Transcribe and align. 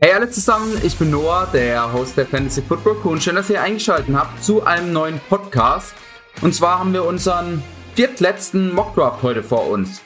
Hey 0.00 0.12
alle 0.12 0.30
zusammen, 0.30 0.80
ich 0.84 0.96
bin 0.96 1.10
Noah, 1.10 1.48
der 1.52 1.92
Host 1.92 2.16
der 2.16 2.24
Fantasy 2.24 2.62
Football 2.62 3.00
Crew 3.00 3.10
und 3.10 3.20
schön, 3.20 3.34
dass 3.34 3.50
ihr 3.50 3.60
eingeschaltet 3.60 4.14
habt 4.14 4.44
zu 4.44 4.64
einem 4.64 4.92
neuen 4.92 5.20
Podcast. 5.28 5.92
Und 6.40 6.54
zwar 6.54 6.78
haben 6.78 6.92
wir 6.92 7.04
unseren 7.04 7.64
viertletzten 7.96 8.72
Mockdraft 8.72 9.24
heute 9.24 9.42
vor 9.42 9.66
uns. 9.66 10.00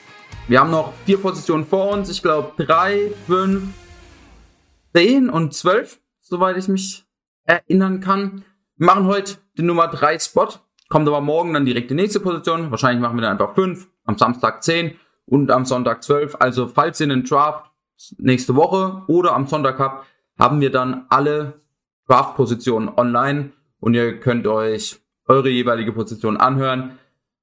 Wir 0.47 0.61
haben 0.61 0.71
noch 0.71 0.93
vier 1.05 1.19
Positionen 1.19 1.63
vor 1.63 1.91
uns, 1.91 2.09
ich 2.09 2.23
glaube 2.23 2.53
drei, 2.57 3.11
fünf, 3.27 3.65
zehn 4.95 5.29
und 5.29 5.53
zwölf, 5.53 5.99
soweit 6.21 6.57
ich 6.57 6.67
mich 6.67 7.05
erinnern 7.43 7.99
kann. 7.99 8.43
Wir 8.77 8.87
machen 8.87 9.05
heute 9.05 9.35
den 9.59 9.67
Nummer 9.67 9.89
drei 9.89 10.17
Spot, 10.17 10.49
kommt 10.89 11.07
aber 11.07 11.21
morgen 11.21 11.53
dann 11.53 11.65
direkt 11.67 11.91
die 11.91 11.95
nächste 11.95 12.19
Position. 12.19 12.71
Wahrscheinlich 12.71 12.99
machen 12.99 13.17
wir 13.17 13.21
dann 13.21 13.33
einfach 13.33 13.53
fünf, 13.53 13.87
am 14.05 14.17
Samstag 14.17 14.63
zehn 14.63 14.95
und 15.27 15.51
am 15.51 15.65
Sonntag 15.65 16.01
zwölf. 16.01 16.35
Also 16.39 16.67
falls 16.67 16.99
ihr 16.99 17.03
einen 17.03 17.25
Draft 17.25 17.69
nächste 18.17 18.55
Woche 18.55 19.03
oder 19.07 19.33
am 19.33 19.47
Sonntag 19.47 19.79
habt, 19.79 20.05
haben 20.37 20.61
wir 20.61 20.71
dann 20.71 21.05
alle 21.09 21.61
Draft-Positionen 22.07 22.89
online 22.89 23.51
und 23.79 23.93
ihr 23.93 24.19
könnt 24.19 24.47
euch 24.47 24.99
eure 25.25 25.49
jeweilige 25.49 25.93
Position 25.93 26.37
anhören. 26.37 26.97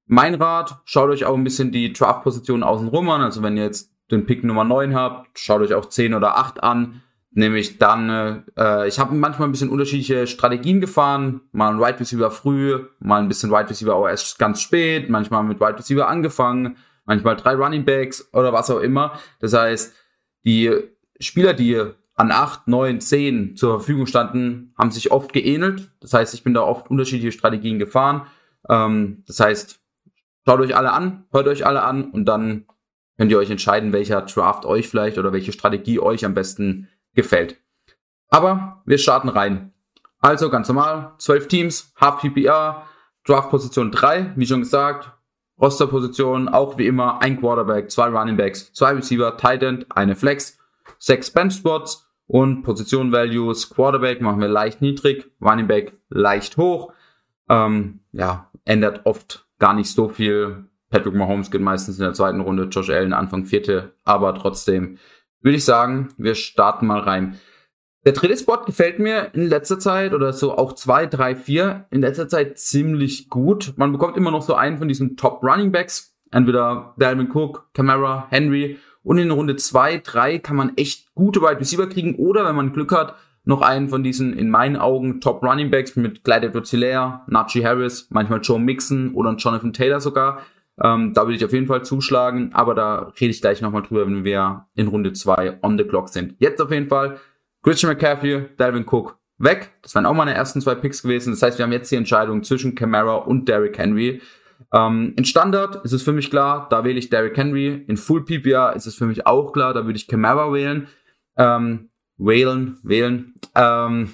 Mein 0.05 0.35
Rat, 0.35 0.81
schaut 0.85 1.09
euch 1.09 1.25
auch 1.25 1.35
ein 1.35 1.43
bisschen 1.43 1.71
die 1.71 1.93
Draft-Positionen 1.93 2.63
außenrum 2.63 3.09
an. 3.09 3.21
Also 3.21 3.43
wenn 3.43 3.57
ihr 3.57 3.63
jetzt 3.63 3.91
den 4.11 4.25
Pick 4.25 4.43
Nummer 4.43 4.63
9 4.63 4.93
habt, 4.93 5.39
schaut 5.39 5.61
euch 5.61 5.73
auch 5.73 5.85
10 5.85 6.13
oder 6.13 6.37
8 6.37 6.61
an. 6.63 7.01
Nämlich 7.33 7.77
dann, 7.77 8.43
äh, 8.57 8.87
ich 8.89 8.99
habe 8.99 9.15
manchmal 9.15 9.47
ein 9.47 9.51
bisschen 9.51 9.69
unterschiedliche 9.69 10.27
Strategien 10.27 10.81
gefahren. 10.81 11.41
Mal 11.53 11.69
ein 11.69 11.79
Wide 11.79 12.01
Receiver 12.01 12.29
früh, 12.29 12.87
mal 12.99 13.21
ein 13.21 13.29
bisschen 13.29 13.51
Wide 13.51 13.69
Receiver 13.69 13.95
auch 13.95 14.07
erst 14.07 14.37
ganz 14.37 14.61
spät, 14.61 15.09
manchmal 15.09 15.43
mit 15.43 15.61
Wide 15.61 15.77
Receiver 15.77 16.09
angefangen, 16.09 16.75
manchmal 17.05 17.37
drei 17.37 17.55
Running 17.55 17.85
Backs 17.85 18.27
oder 18.33 18.51
was 18.51 18.69
auch 18.69 18.81
immer. 18.81 19.13
Das 19.39 19.53
heißt, 19.53 19.95
die 20.45 20.71
Spieler, 21.19 21.53
die 21.53 21.81
an 22.15 22.31
8, 22.31 22.67
9, 22.67 23.01
10 23.01 23.55
zur 23.55 23.79
Verfügung 23.79 24.05
standen, 24.05 24.73
haben 24.77 24.91
sich 24.91 25.11
oft 25.11 25.33
geähnelt. 25.33 25.91
Das 25.99 26.13
heißt, 26.13 26.33
ich 26.33 26.43
bin 26.43 26.53
da 26.53 26.61
oft 26.61 26.89
unterschiedliche 26.89 27.31
Strategien 27.31 27.79
gefahren. 27.79 28.27
Ähm, 28.69 29.23
das 29.27 29.39
heißt, 29.39 29.79
schaut 30.45 30.59
euch 30.59 30.75
alle 30.75 30.91
an, 30.91 31.25
hört 31.31 31.47
euch 31.47 31.65
alle 31.65 31.83
an 31.83 32.11
und 32.11 32.25
dann 32.25 32.65
könnt 33.17 33.31
ihr 33.31 33.37
euch 33.37 33.49
entscheiden, 33.49 33.93
welcher 33.93 34.21
Draft 34.21 34.65
euch 34.65 34.87
vielleicht 34.87 35.17
oder 35.17 35.33
welche 35.33 35.51
Strategie 35.51 35.99
euch 35.99 36.25
am 36.25 36.33
besten 36.33 36.89
gefällt. 37.13 37.57
Aber 38.29 38.81
wir 38.85 38.97
starten 38.97 39.29
rein. 39.29 39.73
Also 40.19 40.49
ganz 40.49 40.67
normal, 40.67 41.13
12 41.17 41.47
Teams, 41.47 41.93
PPR, 41.99 42.87
Draft 43.25 43.49
Position 43.49 43.91
3, 43.91 44.33
wie 44.35 44.45
schon 44.45 44.61
gesagt, 44.61 45.11
Rosterposition 45.61 46.49
auch 46.49 46.77
wie 46.77 46.87
immer 46.87 47.21
ein 47.21 47.39
Quarterback, 47.39 47.91
zwei 47.91 48.07
Running 48.07 48.35
Backs, 48.35 48.73
zwei 48.73 48.93
Receiver, 48.93 49.37
Tight 49.37 49.61
End, 49.61 49.85
eine 49.89 50.15
Flex, 50.15 50.57
sechs 50.97 51.29
Bench 51.29 51.53
Spots 51.53 52.09
und 52.27 52.63
Position 52.63 53.11
Values. 53.11 53.69
Quarterback 53.69 54.21
machen 54.21 54.41
wir 54.41 54.47
leicht 54.47 54.81
niedrig, 54.81 55.29
Running 55.41 55.67
Back 55.67 55.93
leicht 56.09 56.57
hoch. 56.57 56.93
Ähm, 57.47 57.99
ja, 58.11 58.49
ändert 58.65 59.01
oft 59.05 59.45
gar 59.59 59.73
nicht 59.73 59.91
so 59.91 60.09
viel. 60.09 60.65
Patrick 60.89 61.13
Mahomes 61.13 61.51
geht 61.51 61.61
meistens 61.61 61.97
in 61.97 62.03
der 62.03 62.13
zweiten 62.13 62.41
Runde, 62.41 62.63
Josh 62.63 62.89
Allen 62.89 63.13
Anfang 63.13 63.45
vierte, 63.45 63.93
aber 64.03 64.33
trotzdem 64.35 64.97
würde 65.41 65.57
ich 65.57 65.65
sagen, 65.65 66.09
wir 66.17 66.35
starten 66.35 66.87
mal 66.87 66.99
rein. 66.99 67.39
Der 68.03 68.13
dritte 68.13 68.35
Spot 68.35 68.57
gefällt 68.65 68.97
mir 68.97 69.29
in 69.33 69.47
letzter 69.47 69.77
Zeit 69.77 70.13
oder 70.13 70.33
so 70.33 70.57
auch 70.57 70.73
zwei, 70.73 71.05
drei, 71.05 71.35
vier 71.35 71.85
in 71.91 72.01
letzter 72.01 72.27
Zeit 72.27 72.57
ziemlich 72.57 73.29
gut. 73.29 73.73
Man 73.75 73.91
bekommt 73.91 74.17
immer 74.17 74.31
noch 74.31 74.41
so 74.41 74.55
einen 74.55 74.79
von 74.79 74.87
diesen 74.87 75.17
Top 75.17 75.43
Running 75.43 75.71
Backs. 75.71 76.15
Entweder 76.31 76.95
Dalvin 76.97 77.29
Cook, 77.31 77.69
Camara, 77.73 78.27
Henry. 78.29 78.79
Und 79.03 79.19
in 79.19 79.29
Runde 79.29 79.55
zwei, 79.55 79.97
drei 80.03 80.39
kann 80.39 80.55
man 80.55 80.77
echt 80.77 81.13
gute 81.13 81.41
Wide 81.41 81.59
Receiver 81.59 81.87
kriegen. 81.87 82.15
Oder 82.15 82.45
wenn 82.45 82.55
man 82.55 82.73
Glück 82.73 82.91
hat, 82.91 83.15
noch 83.43 83.61
einen 83.61 83.89
von 83.89 84.03
diesen 84.03 84.33
in 84.33 84.49
meinen 84.49 84.77
Augen 84.77 85.21
Top 85.21 85.43
Running 85.43 85.69
Backs 85.69 85.95
mit 85.95 86.23
Clyde 86.23 86.47
edwards 86.47 86.73
Najee 86.73 87.65
Harris, 87.65 88.07
manchmal 88.09 88.39
Joe 88.41 88.59
Mixon 88.59 89.13
oder 89.13 89.35
Jonathan 89.35 89.73
Taylor 89.73 89.99
sogar. 89.99 90.41
Ähm, 90.81 91.13
da 91.13 91.23
würde 91.23 91.35
ich 91.35 91.45
auf 91.45 91.53
jeden 91.53 91.67
Fall 91.67 91.83
zuschlagen, 91.83 92.51
aber 92.53 92.73
da 92.73 93.11
rede 93.19 93.31
ich 93.31 93.41
gleich 93.41 93.61
nochmal 93.61 93.83
drüber, 93.83 94.05
wenn 94.05 94.23
wir 94.23 94.65
in 94.75 94.87
Runde 94.87 95.13
zwei 95.13 95.59
on 95.61 95.77
the 95.77 95.83
clock 95.83 96.09
sind. 96.09 96.35
Jetzt 96.39 96.61
auf 96.61 96.71
jeden 96.71 96.87
Fall 96.87 97.19
Christian 97.63 97.91
McCaffrey, 97.91 98.49
Dalvin 98.57 98.85
Cook 98.85 99.17
weg. 99.37 99.71
Das 99.81 99.95
waren 99.95 100.05
auch 100.05 100.13
meine 100.13 100.33
ersten 100.33 100.61
zwei 100.61 100.75
Picks 100.75 101.03
gewesen. 101.03 101.31
Das 101.31 101.41
heißt, 101.41 101.57
wir 101.57 101.63
haben 101.63 101.71
jetzt 101.71 101.91
die 101.91 101.95
Entscheidung 101.95 102.43
zwischen 102.43 102.75
Camara 102.75 103.15
und 103.15 103.47
Derrick 103.47 103.77
Henry. 103.77 104.21
Ähm, 104.73 105.13
in 105.17 105.25
Standard 105.25 105.83
ist 105.83 105.91
es 105.91 106.03
für 106.03 106.13
mich 106.13 106.29
klar, 106.29 106.67
da 106.69 106.83
wähle 106.83 106.99
ich 106.99 107.09
Derrick 107.09 107.37
Henry. 107.37 107.83
In 107.87 107.97
Full 107.97 108.25
PPR 108.25 108.75
ist 108.75 108.85
es 108.85 108.95
für 108.95 109.05
mich 109.05 109.25
auch 109.25 109.51
klar, 109.51 109.73
da 109.73 109.85
würde 109.85 109.97
ich 109.97 110.07
Camara 110.07 110.51
wählen. 110.53 110.87
Ähm, 111.37 111.89
wählen, 112.17 112.77
wählen. 112.83 113.33
Ähm, 113.55 114.13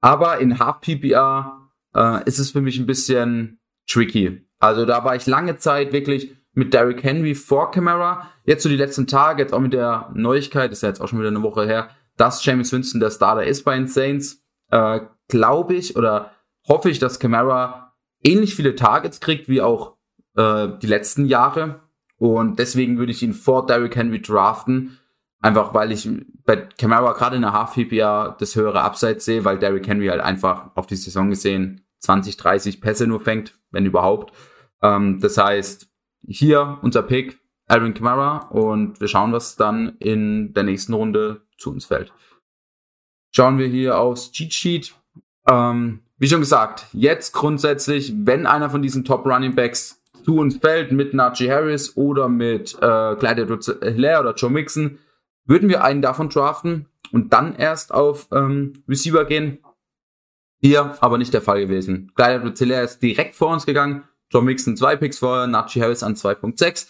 aber 0.00 0.38
in 0.38 0.58
Half 0.58 0.80
PPR 0.80 1.70
äh, 1.94 2.24
ist 2.24 2.38
es 2.38 2.52
für 2.52 2.60
mich 2.60 2.78
ein 2.78 2.86
bisschen 2.86 3.58
tricky. 3.88 4.46
Also 4.58 4.86
da 4.86 5.04
war 5.04 5.16
ich 5.16 5.26
lange 5.26 5.56
Zeit 5.56 5.92
wirklich 5.92 6.34
mit 6.52 6.72
Derrick 6.72 7.02
Henry 7.02 7.34
vor 7.34 7.70
Camara. 7.70 8.30
Jetzt 8.44 8.62
so 8.62 8.68
die 8.68 8.76
letzten 8.76 9.06
Tage, 9.06 9.42
jetzt 9.42 9.52
auch 9.52 9.60
mit 9.60 9.72
der 9.72 10.10
Neuigkeit, 10.14 10.72
ist 10.72 10.82
ja 10.82 10.88
jetzt 10.88 11.00
auch 11.00 11.08
schon 11.08 11.18
wieder 11.18 11.28
eine 11.28 11.42
Woche 11.42 11.66
her, 11.66 11.90
dass 12.16 12.44
James 12.44 12.72
Winston 12.72 13.00
der 13.00 13.10
Starter 13.10 13.44
ist 13.44 13.64
bei 13.64 13.76
den 13.76 13.86
Saints, 13.86 14.42
äh, 14.70 15.00
glaube 15.28 15.74
ich 15.74 15.96
oder 15.96 16.32
hoffe 16.66 16.90
ich, 16.90 16.98
dass 16.98 17.18
Camara 17.18 17.94
ähnlich 18.22 18.54
viele 18.54 18.74
Targets 18.74 19.20
kriegt 19.20 19.48
wie 19.48 19.60
auch 19.60 19.96
äh, 20.36 20.68
die 20.80 20.86
letzten 20.86 21.26
Jahre. 21.26 21.80
Und 22.18 22.58
deswegen 22.58 22.98
würde 22.98 23.12
ich 23.12 23.22
ihn 23.22 23.34
vor 23.34 23.66
Derrick 23.66 23.96
Henry 23.96 24.22
draften. 24.22 24.98
Einfach 25.40 25.74
weil 25.74 25.92
ich 25.92 26.08
bei 26.44 26.56
Camara 26.56 27.12
gerade 27.12 27.36
in 27.36 27.42
der 27.42 27.52
half 27.52 27.74
PPR 27.74 28.36
das 28.38 28.56
höhere 28.56 28.82
Upside 28.82 29.20
sehe, 29.20 29.44
weil 29.44 29.58
Derrick 29.58 29.86
Henry 29.86 30.06
halt 30.06 30.20
einfach 30.20 30.70
auf 30.74 30.86
die 30.86 30.96
Saison 30.96 31.30
gesehen 31.30 31.82
20, 31.98 32.36
30 32.36 32.80
Pässe 32.80 33.06
nur 33.06 33.20
fängt, 33.20 33.58
wenn 33.70 33.84
überhaupt. 33.84 34.32
Ähm, 34.82 35.20
das 35.20 35.36
heißt, 35.36 35.88
hier 36.26 36.78
unser 36.82 37.02
Pick, 37.02 37.38
Alvin 37.66 37.94
Kamara 37.94 38.48
und 38.48 39.00
wir 39.00 39.08
schauen, 39.08 39.32
was 39.32 39.56
dann 39.56 39.96
in 39.98 40.52
der 40.54 40.62
nächsten 40.62 40.94
Runde 40.94 41.45
zu 41.58 41.70
uns 41.70 41.86
fällt. 41.86 42.12
Schauen 43.30 43.58
wir 43.58 43.66
hier 43.66 43.98
aufs 43.98 44.32
Cheat 44.32 44.52
Sheet. 44.52 44.94
Ähm, 45.48 46.00
wie 46.18 46.28
schon 46.28 46.40
gesagt, 46.40 46.86
jetzt 46.92 47.32
grundsätzlich, 47.32 48.12
wenn 48.16 48.46
einer 48.46 48.70
von 48.70 48.82
diesen 48.82 49.04
Top 49.04 49.26
Running 49.26 49.54
Backs 49.54 50.02
zu 50.24 50.38
uns 50.38 50.56
fällt, 50.56 50.92
mit 50.92 51.14
Najee 51.14 51.50
Harris 51.50 51.96
oder 51.96 52.28
mit 52.28 52.74
äh, 52.80 53.14
Clyde 53.16 53.58
Hilaire 53.82 54.20
oder 54.20 54.34
Joe 54.34 54.50
Mixon, 54.50 54.98
würden 55.44 55.68
wir 55.68 55.84
einen 55.84 56.02
davon 56.02 56.28
draften 56.28 56.86
und 57.12 57.32
dann 57.32 57.54
erst 57.54 57.92
auf 57.92 58.28
ähm, 58.32 58.82
Receiver 58.88 59.24
gehen. 59.24 59.58
Hier 60.58 60.96
aber 61.00 61.18
nicht 61.18 61.34
der 61.34 61.42
Fall 61.42 61.60
gewesen. 61.60 62.12
Clyde 62.16 62.54
Hilaire 62.56 62.84
ist 62.84 63.00
direkt 63.02 63.36
vor 63.36 63.52
uns 63.52 63.66
gegangen, 63.66 64.04
Joe 64.30 64.42
Mixon 64.42 64.76
zwei 64.76 64.96
Picks 64.96 65.18
vorher, 65.18 65.46
Najee 65.46 65.82
Harris 65.82 66.02
an 66.02 66.14
2.6. 66.14 66.88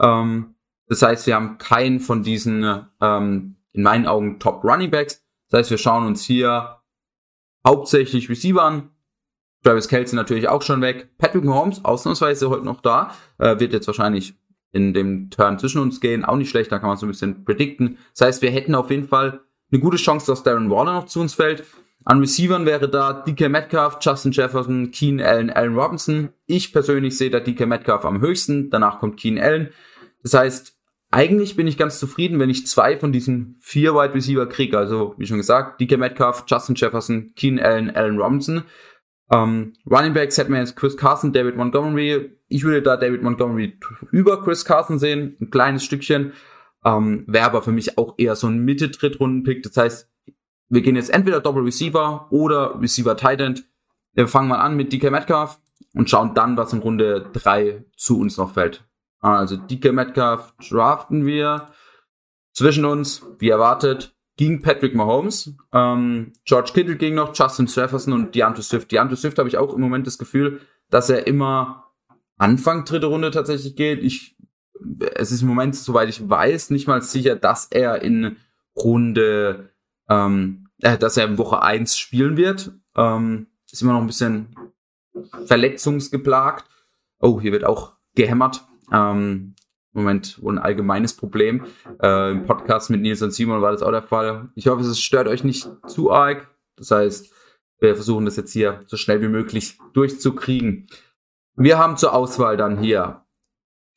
Ähm, 0.00 0.54
das 0.86 1.02
heißt, 1.02 1.26
wir 1.26 1.34
haben 1.34 1.58
keinen 1.58 2.00
von 2.00 2.22
diesen, 2.22 2.86
ähm, 3.00 3.56
in 3.78 3.84
meinen 3.84 4.06
Augen, 4.06 4.40
Top 4.40 4.64
Running 4.64 4.90
Backs. 4.90 5.24
Das 5.48 5.60
heißt, 5.60 5.70
wir 5.70 5.78
schauen 5.78 6.04
uns 6.04 6.24
hier 6.24 6.80
hauptsächlich 7.64 8.28
Receiver 8.28 8.62
an. 8.62 8.90
Travis 9.62 9.86
Kelsey 9.86 10.16
natürlich 10.16 10.48
auch 10.48 10.62
schon 10.62 10.80
weg. 10.80 11.16
Patrick 11.16 11.44
Mahomes, 11.44 11.84
ausnahmsweise 11.84 12.50
heute 12.50 12.64
noch 12.64 12.80
da, 12.80 13.14
äh, 13.38 13.60
wird 13.60 13.72
jetzt 13.72 13.86
wahrscheinlich 13.86 14.34
in 14.72 14.94
dem 14.94 15.30
Turn 15.30 15.60
zwischen 15.60 15.80
uns 15.80 16.00
gehen. 16.00 16.24
Auch 16.24 16.36
nicht 16.36 16.50
schlecht, 16.50 16.72
da 16.72 16.80
kann 16.80 16.88
man 16.88 16.96
so 16.96 17.06
ein 17.06 17.10
bisschen 17.10 17.44
predikten. 17.44 17.98
Das 18.16 18.26
heißt, 18.26 18.42
wir 18.42 18.50
hätten 18.50 18.74
auf 18.74 18.90
jeden 18.90 19.06
Fall 19.06 19.40
eine 19.70 19.80
gute 19.80 19.96
Chance, 19.96 20.26
dass 20.26 20.42
Darren 20.42 20.70
Waller 20.70 20.94
noch 20.94 21.06
zu 21.06 21.20
uns 21.20 21.34
fällt. 21.34 21.64
An 22.04 22.18
Receivern 22.18 22.66
wäre 22.66 22.88
da 22.88 23.12
DK 23.12 23.48
Metcalf, 23.48 23.98
Justin 24.00 24.32
Jefferson, 24.32 24.90
Keen 24.90 25.20
Allen, 25.20 25.50
Allen 25.50 25.78
Robinson. 25.78 26.30
Ich 26.46 26.72
persönlich 26.72 27.16
sehe 27.16 27.30
da 27.30 27.38
DK 27.38 27.66
Metcalf 27.66 28.04
am 28.04 28.20
höchsten. 28.20 28.70
Danach 28.70 28.98
kommt 28.98 29.18
Keen 29.18 29.38
Allen. 29.38 29.70
Das 30.22 30.34
heißt, 30.34 30.77
eigentlich 31.10 31.56
bin 31.56 31.66
ich 31.66 31.78
ganz 31.78 31.98
zufrieden, 31.98 32.38
wenn 32.38 32.50
ich 32.50 32.66
zwei 32.66 32.96
von 32.96 33.12
diesen 33.12 33.56
vier 33.60 33.94
Wide 33.94 34.14
Receiver 34.14 34.46
kriege. 34.46 34.76
Also, 34.76 35.14
wie 35.16 35.26
schon 35.26 35.38
gesagt, 35.38 35.80
DK 35.80 35.96
Metcalf, 35.96 36.44
Justin 36.46 36.74
Jefferson, 36.74 37.32
Keen 37.34 37.58
Allen, 37.58 37.90
Allen 37.94 38.18
Robinson. 38.18 38.64
Ähm, 39.30 39.74
Running 39.90 40.14
Backs 40.14 40.38
hätten 40.38 40.52
wir 40.52 40.60
jetzt 40.60 40.76
Chris 40.76 40.96
Carson, 40.96 41.32
David 41.32 41.56
Montgomery. 41.56 42.38
Ich 42.48 42.62
würde 42.64 42.82
da 42.82 42.96
David 42.96 43.22
Montgomery 43.22 43.78
über 44.10 44.42
Chris 44.42 44.64
Carson 44.64 44.98
sehen, 44.98 45.36
ein 45.40 45.50
kleines 45.50 45.84
Stückchen. 45.84 46.32
Ähm, 46.84 47.24
Wäre 47.26 47.46
aber 47.46 47.62
für 47.62 47.72
mich 47.72 47.98
auch 47.98 48.14
eher 48.18 48.36
so 48.36 48.46
ein 48.46 48.64
Mitte-Drittrunden-Pick. 48.64 49.62
Das 49.62 49.76
heißt, 49.76 50.10
wir 50.68 50.82
gehen 50.82 50.96
jetzt 50.96 51.10
entweder 51.10 51.40
Double 51.40 51.62
Receiver 51.62 52.28
oder 52.30 52.80
Receiver 52.80 53.16
Tight 53.16 53.40
End. 53.40 53.64
Wir 54.12 54.28
fangen 54.28 54.48
mal 54.48 54.60
an 54.60 54.76
mit 54.76 54.92
DK 54.92 55.10
Metcalf 55.10 55.58
und 55.94 56.08
schauen 56.08 56.34
dann, 56.34 56.56
was 56.56 56.72
in 56.72 56.80
Runde 56.80 57.30
3 57.32 57.84
zu 57.96 58.20
uns 58.20 58.36
noch 58.36 58.54
fällt. 58.54 58.87
Also 59.20 59.56
DK 59.56 59.92
Metcalf 59.92 60.54
draften 60.68 61.26
wir 61.26 61.66
zwischen 62.52 62.84
uns, 62.84 63.22
wie 63.38 63.48
erwartet, 63.48 64.14
ging 64.36 64.62
Patrick 64.62 64.94
Mahomes, 64.94 65.54
ähm, 65.72 66.32
George 66.44 66.70
Kittle 66.72 66.96
ging 66.96 67.14
noch, 67.16 67.34
Justin 67.34 67.66
Jefferson 67.66 68.12
und 68.12 68.34
DeAndre 68.34 68.62
Swift. 68.62 68.92
DeAndre 68.92 69.16
Swift 69.16 69.38
habe 69.38 69.48
ich 69.48 69.58
auch 69.58 69.74
im 69.74 69.80
Moment 69.80 70.06
das 70.06 70.18
Gefühl, 70.18 70.60
dass 70.90 71.10
er 71.10 71.26
immer 71.26 71.92
Anfang 72.36 72.84
dritte 72.84 73.06
Runde 73.06 73.32
tatsächlich 73.32 73.74
geht. 73.74 74.02
Ich, 74.02 74.36
es 75.14 75.32
ist 75.32 75.42
im 75.42 75.48
Moment, 75.48 75.74
soweit 75.74 76.08
ich 76.08 76.28
weiß, 76.28 76.70
nicht 76.70 76.86
mal 76.86 77.02
sicher, 77.02 77.34
dass 77.34 77.66
er 77.66 78.00
in 78.02 78.36
Runde 78.76 79.70
ähm, 80.08 80.68
äh, 80.80 80.98
dass 80.98 81.16
er 81.16 81.26
in 81.26 81.38
Woche 81.38 81.62
1 81.62 81.96
spielen 81.96 82.36
wird. 82.36 82.72
Ähm, 82.96 83.48
ist 83.70 83.82
immer 83.82 83.92
noch 83.92 84.00
ein 84.00 84.06
bisschen 84.06 84.56
verletzungsgeplagt. 85.46 86.64
Oh, 87.20 87.40
hier 87.40 87.52
wird 87.52 87.64
auch 87.64 87.94
gehämmert. 88.14 88.64
Ähm, 88.92 89.54
Moment 89.92 90.42
wohl 90.42 90.54
ein 90.54 90.62
allgemeines 90.62 91.14
Problem. 91.14 91.64
Äh, 92.02 92.32
Im 92.32 92.44
Podcast 92.44 92.90
mit 92.90 93.00
Nils 93.00 93.22
und 93.22 93.32
Simon 93.32 93.62
war 93.62 93.72
das 93.72 93.82
auch 93.82 93.90
der 93.90 94.02
Fall. 94.02 94.48
Ich 94.54 94.66
hoffe, 94.66 94.82
es 94.82 95.00
stört 95.00 95.28
euch 95.28 95.44
nicht 95.44 95.68
zu 95.86 96.10
arg. 96.12 96.48
Das 96.76 96.90
heißt, 96.90 97.32
wir 97.80 97.94
versuchen 97.94 98.24
das 98.24 98.36
jetzt 98.36 98.52
hier 98.52 98.80
so 98.86 98.96
schnell 98.96 99.20
wie 99.22 99.28
möglich 99.28 99.78
durchzukriegen. 99.92 100.86
Wir 101.56 101.78
haben 101.78 101.96
zur 101.96 102.12
Auswahl 102.12 102.56
dann 102.56 102.78
hier 102.78 103.24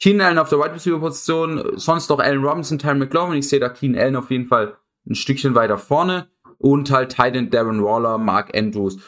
Keen 0.02 0.20
Allen 0.20 0.40
auf 0.40 0.50
der 0.50 0.60
Wide 0.60 0.74
Receiver 0.74 1.00
Position, 1.00 1.74
sonst 1.76 2.10
noch 2.10 2.20
Allen 2.20 2.44
Robinson, 2.44 2.80
Terry 2.80 2.98
McLaurin. 2.98 3.38
Ich 3.38 3.50
sehe 3.50 3.60
da 3.60 3.70
Keen 3.70 3.96
Allen 3.96 4.16
auf 4.16 4.32
jeden 4.32 4.48
Fall 4.48 4.78
ein 5.08 5.16
Stückchen 5.16 5.54
weiter 5.54 5.78
vorne 5.78 6.28
und 6.58 6.90
halt 6.92 7.16
Titan 7.16 7.50
Darren 7.50 7.84
Waller, 7.84 8.18
Mark 8.18 8.56
Andrews. 8.56 9.00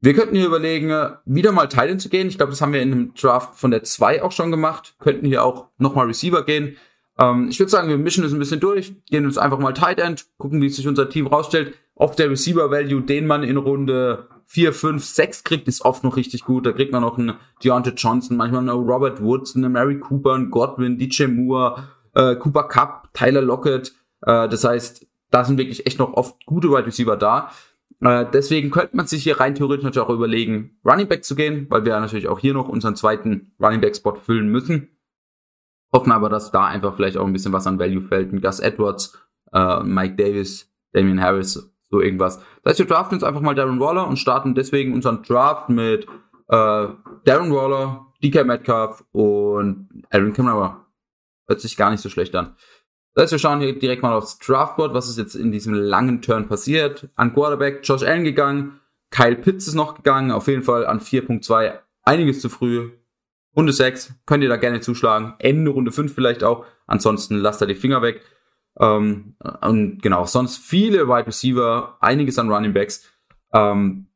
Wir 0.00 0.14
könnten 0.14 0.36
hier 0.36 0.46
überlegen, 0.46 0.92
wieder 1.24 1.52
mal 1.52 1.66
Titan 1.68 1.98
zu 1.98 2.08
gehen. 2.08 2.28
Ich 2.28 2.36
glaube, 2.36 2.50
das 2.50 2.60
haben 2.60 2.72
wir 2.72 2.82
in 2.82 2.90
dem 2.90 3.14
Draft 3.14 3.58
von 3.58 3.70
der 3.70 3.82
2 3.82 4.22
auch 4.22 4.32
schon 4.32 4.50
gemacht. 4.50 4.94
Könnten 5.00 5.26
hier 5.26 5.44
auch 5.44 5.66
nochmal 5.78 6.06
Receiver 6.06 6.44
gehen. 6.44 6.76
Ähm, 7.18 7.48
ich 7.50 7.58
würde 7.58 7.70
sagen, 7.70 7.88
wir 7.88 7.98
mischen 7.98 8.24
es 8.24 8.32
ein 8.32 8.38
bisschen 8.38 8.60
durch, 8.60 8.94
gehen 9.06 9.26
uns 9.26 9.38
einfach 9.38 9.58
mal 9.58 9.72
Tight 9.72 9.98
End, 9.98 10.26
gucken, 10.38 10.62
wie 10.62 10.68
sich 10.68 10.86
unser 10.86 11.08
Team 11.08 11.26
rausstellt. 11.26 11.74
Oft 11.94 12.18
der 12.18 12.30
Receiver 12.30 12.70
Value, 12.70 13.02
den 13.02 13.26
man 13.26 13.42
in 13.42 13.56
Runde 13.56 14.28
4, 14.46 14.72
5, 14.72 15.04
6 15.04 15.44
kriegt, 15.44 15.68
ist 15.68 15.84
oft 15.84 16.04
noch 16.04 16.16
richtig 16.16 16.44
gut. 16.44 16.64
Da 16.64 16.72
kriegt 16.72 16.92
man 16.92 17.02
noch 17.02 17.18
einen 17.18 17.34
Deontay 17.62 17.94
Johnson, 17.96 18.36
manchmal 18.36 18.60
einen 18.60 18.70
Robert 18.70 19.20
Woods, 19.20 19.56
einen 19.56 19.72
Mary 19.72 19.98
Cooper, 19.98 20.34
einen 20.34 20.50
Godwin, 20.50 20.96
DJ 20.96 21.26
Moore, 21.26 21.88
äh, 22.14 22.36
Cooper 22.36 22.64
Cup, 22.64 23.08
Tyler 23.14 23.42
Lockett. 23.42 23.94
Äh, 24.22 24.48
das 24.48 24.62
heißt, 24.62 25.06
da 25.30 25.44
sind 25.44 25.58
wirklich 25.58 25.86
echt 25.86 25.98
noch 25.98 26.14
oft 26.14 26.46
gute 26.46 26.70
Wide 26.70 26.86
Receiver 26.86 27.16
da. 27.16 27.50
Äh, 28.00 28.26
deswegen 28.32 28.70
könnte 28.70 28.96
man 28.96 29.06
sich 29.06 29.24
hier 29.24 29.40
rein 29.40 29.54
theoretisch 29.54 29.84
natürlich 29.84 30.08
auch 30.08 30.14
überlegen, 30.14 30.78
Running 30.84 31.08
Back 31.08 31.24
zu 31.24 31.34
gehen, 31.34 31.66
weil 31.68 31.84
wir 31.84 31.98
natürlich 31.98 32.28
auch 32.28 32.38
hier 32.38 32.54
noch 32.54 32.68
unseren 32.68 32.96
zweiten 32.96 33.52
Running 33.60 33.80
Back 33.80 33.96
Spot 33.96 34.14
füllen 34.14 34.48
müssen. 34.48 34.96
Hoffen 35.92 36.12
aber, 36.12 36.28
dass 36.28 36.50
da 36.52 36.66
einfach 36.66 36.94
vielleicht 36.96 37.16
auch 37.16 37.26
ein 37.26 37.32
bisschen 37.32 37.52
was 37.52 37.66
an 37.66 37.78
Value 37.78 38.02
fällt. 38.02 38.32
Ein 38.32 38.40
Gus 38.40 38.60
Edwards, 38.60 39.18
äh, 39.52 39.82
Mike 39.82 40.16
Davis, 40.16 40.70
Damian 40.92 41.20
Harris, 41.20 41.72
so 41.90 42.00
irgendwas. 42.00 42.38
Das 42.62 42.72
heißt, 42.72 42.78
wir 42.80 42.86
draften 42.86 43.16
uns 43.16 43.24
einfach 43.24 43.40
mal 43.40 43.54
Darren 43.54 43.80
Waller 43.80 44.06
und 44.06 44.18
starten 44.18 44.54
deswegen 44.54 44.92
unseren 44.92 45.22
Draft 45.22 45.68
mit 45.70 46.06
äh, 46.48 46.88
Darren 47.24 47.52
Waller, 47.52 48.06
DK 48.22 48.44
Metcalf 48.44 49.04
und 49.12 49.88
Aaron 50.10 50.32
Kamara. 50.32 50.86
Hört 51.46 51.60
sich 51.60 51.76
gar 51.76 51.90
nicht 51.90 52.02
so 52.02 52.10
schlecht 52.10 52.34
an. 52.34 52.54
Das 53.18 53.24
heißt, 53.24 53.32
wir 53.32 53.38
schauen 53.40 53.60
hier 53.60 53.76
direkt 53.76 54.04
mal 54.04 54.12
aufs 54.12 54.38
Draftboard, 54.38 54.94
was 54.94 55.08
ist 55.08 55.18
jetzt 55.18 55.34
in 55.34 55.50
diesem 55.50 55.74
langen 55.74 56.22
Turn 56.22 56.46
passiert. 56.46 57.08
An 57.16 57.34
Quarterback 57.34 57.80
Josh 57.82 58.04
Allen 58.04 58.22
gegangen, 58.22 58.78
Kyle 59.10 59.34
Pitts 59.34 59.66
ist 59.66 59.74
noch 59.74 59.96
gegangen, 59.96 60.30
auf 60.30 60.46
jeden 60.46 60.62
Fall 60.62 60.86
an 60.86 61.00
4.2 61.00 61.80
einiges 62.04 62.40
zu 62.40 62.48
früh. 62.48 62.92
Runde 63.56 63.72
6, 63.72 64.14
könnt 64.24 64.44
ihr 64.44 64.48
da 64.48 64.54
gerne 64.54 64.78
zuschlagen. 64.78 65.34
Ende 65.40 65.72
Runde 65.72 65.90
5 65.90 66.14
vielleicht 66.14 66.44
auch. 66.44 66.64
Ansonsten 66.86 67.38
lasst 67.38 67.60
da 67.60 67.66
die 67.66 67.74
Finger 67.74 68.02
weg. 68.02 68.22
Ähm, 68.78 69.34
und 69.62 70.00
genau, 70.00 70.24
sonst 70.24 70.58
viele 70.58 71.08
Wide 71.08 71.26
Receiver, 71.26 71.96
einiges 71.98 72.38
an 72.38 72.48
Running 72.48 72.72
Backs. 72.72 73.04
Ähm, 73.52 74.06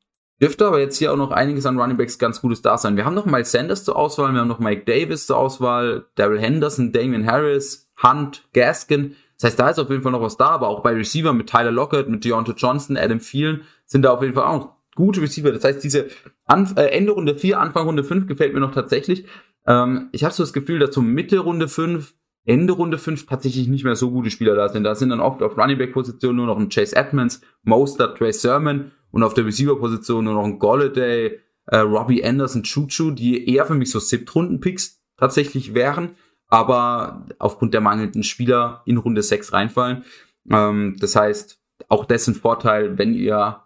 dürfte 0.41 0.65
aber 0.65 0.79
jetzt 0.79 0.99
hier 0.99 1.13
auch 1.13 1.17
noch 1.17 1.33
einiges 1.33 1.67
an 1.67 1.77
Running 1.77 1.97
Backs 1.97 2.21
ganz 2.21 2.41
gutes 2.41 2.63
da 2.63 2.79
sein. 2.79 2.97
Wir 2.97 3.05
haben 3.05 3.15
noch 3.15 3.27
Miles 3.27 3.51
Sanders 3.51 3.83
zur 3.83 3.97
Auswahl, 3.97 4.33
wir 4.33 4.39
haben 4.39 4.47
noch 4.47 4.61
Mike 4.61 4.85
Davis 4.85 5.27
zur 5.27 5.39
Auswahl, 5.39 6.07
Daryl 6.15 6.39
Henderson, 6.39 6.93
Damian 6.93 7.27
Harris, 7.27 7.82
Hunt, 8.03 8.49
Gaskin. 8.53 9.17
Das 9.37 9.51
heißt, 9.51 9.59
da 9.59 9.71
ist 9.71 9.79
auf 9.79 9.91
jeden 9.91 10.03
Fall 10.03 10.13
noch 10.13 10.23
was 10.23 10.37
da, 10.37 10.51
aber 10.51 10.69
auch 10.69 10.83
bei 10.83 10.93
Receiver 10.93 11.33
mit 11.33 11.49
Tyler 11.49 11.73
Lockett, 11.73 12.09
mit 12.09 12.25
Deontay 12.25 12.55
Johnson, 12.57 12.97
Adam 12.97 13.19
Thielen 13.19 13.63
sind 13.87 14.03
da 14.03 14.13
auf 14.13 14.23
jeden 14.23 14.35
Fall 14.35 14.45
auch 14.45 14.59
noch 14.59 14.77
gute 14.95 15.21
Receiver. 15.21 15.51
Das 15.53 15.65
heißt, 15.65 15.83
diese 15.83 16.09
Anf 16.45 16.77
äh, 16.77 16.87
Ende 16.87 17.13
Runde 17.13 17.35
4, 17.35 17.59
Anfang 17.59 17.87
Runde 17.87 18.05
5 18.05 18.27
gefällt 18.27 18.55
mir 18.55 18.61
noch 18.61 18.73
tatsächlich. 18.73 19.25
Ähm, 19.67 20.09
ich 20.13 20.25
habe 20.25 20.35
so 20.35 20.43
das 20.43 20.53
Gefühl, 20.53 20.79
dass 20.79 20.95
so 20.95 21.03
Mitte 21.03 21.41
Runde 21.41 21.69
5, 21.69 22.15
Ende 22.45 22.73
Runde 22.73 22.99
5 22.99 23.27
tatsächlich 23.27 23.69
nicht 23.69 23.85
mehr 23.85 23.97
so 23.97 24.11
gute 24.11 24.31
Spieler 24.31 24.55
da 24.55 24.69
sind. 24.69 24.85
Da 24.85 24.95
sind 24.95 25.11
dann 25.11 25.21
oft 25.21 25.43
auf 25.43 25.57
Running 25.57 25.79
Back 25.79 25.93
Position 25.93 26.37
nur 26.37 26.47
noch 26.47 26.59
ein 26.59 26.69
Chase 26.69 26.95
Edmonds, 26.97 27.41
Mostert, 27.63 28.19
Trey 28.19 28.33
Sermon 28.33 28.93
und 29.11 29.23
auf 29.23 29.35
der 29.35 29.47
Receiver 29.47 29.79
Position 29.79 30.25
nur 30.25 30.35
noch 30.35 30.45
ein 30.45 30.59
Golladay, 30.59 31.41
äh, 31.67 31.79
Robbie 31.79 32.25
Anderson, 32.25 32.65
Chuchu, 32.65 33.13
die 33.13 33.49
eher 33.49 33.67
für 33.67 33.75
mich 33.75 33.91
so 33.91 34.01
Siebtrunden 34.01 34.61
Picks 34.61 35.01
tatsächlich 35.17 35.75
wären 35.75 36.11
aber 36.53 37.25
aufgrund 37.39 37.73
der 37.73 37.81
mangelnden 37.81 38.23
Spieler 38.23 38.83
in 38.85 38.99
Runde 38.99 39.23
6 39.23 39.55
reinfallen. 39.55 40.05
Ähm, 40.51 40.97
das 41.01 41.17
heißt, 41.17 41.59
auch 41.89 42.05
dessen 42.05 42.35
Vorteil, 42.35 42.99
wenn 42.99 43.15
ihr 43.15 43.63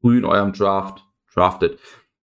früh 0.00 0.18
in 0.18 0.24
eurem 0.24 0.52
Draft 0.52 1.04
draftet. 1.34 1.80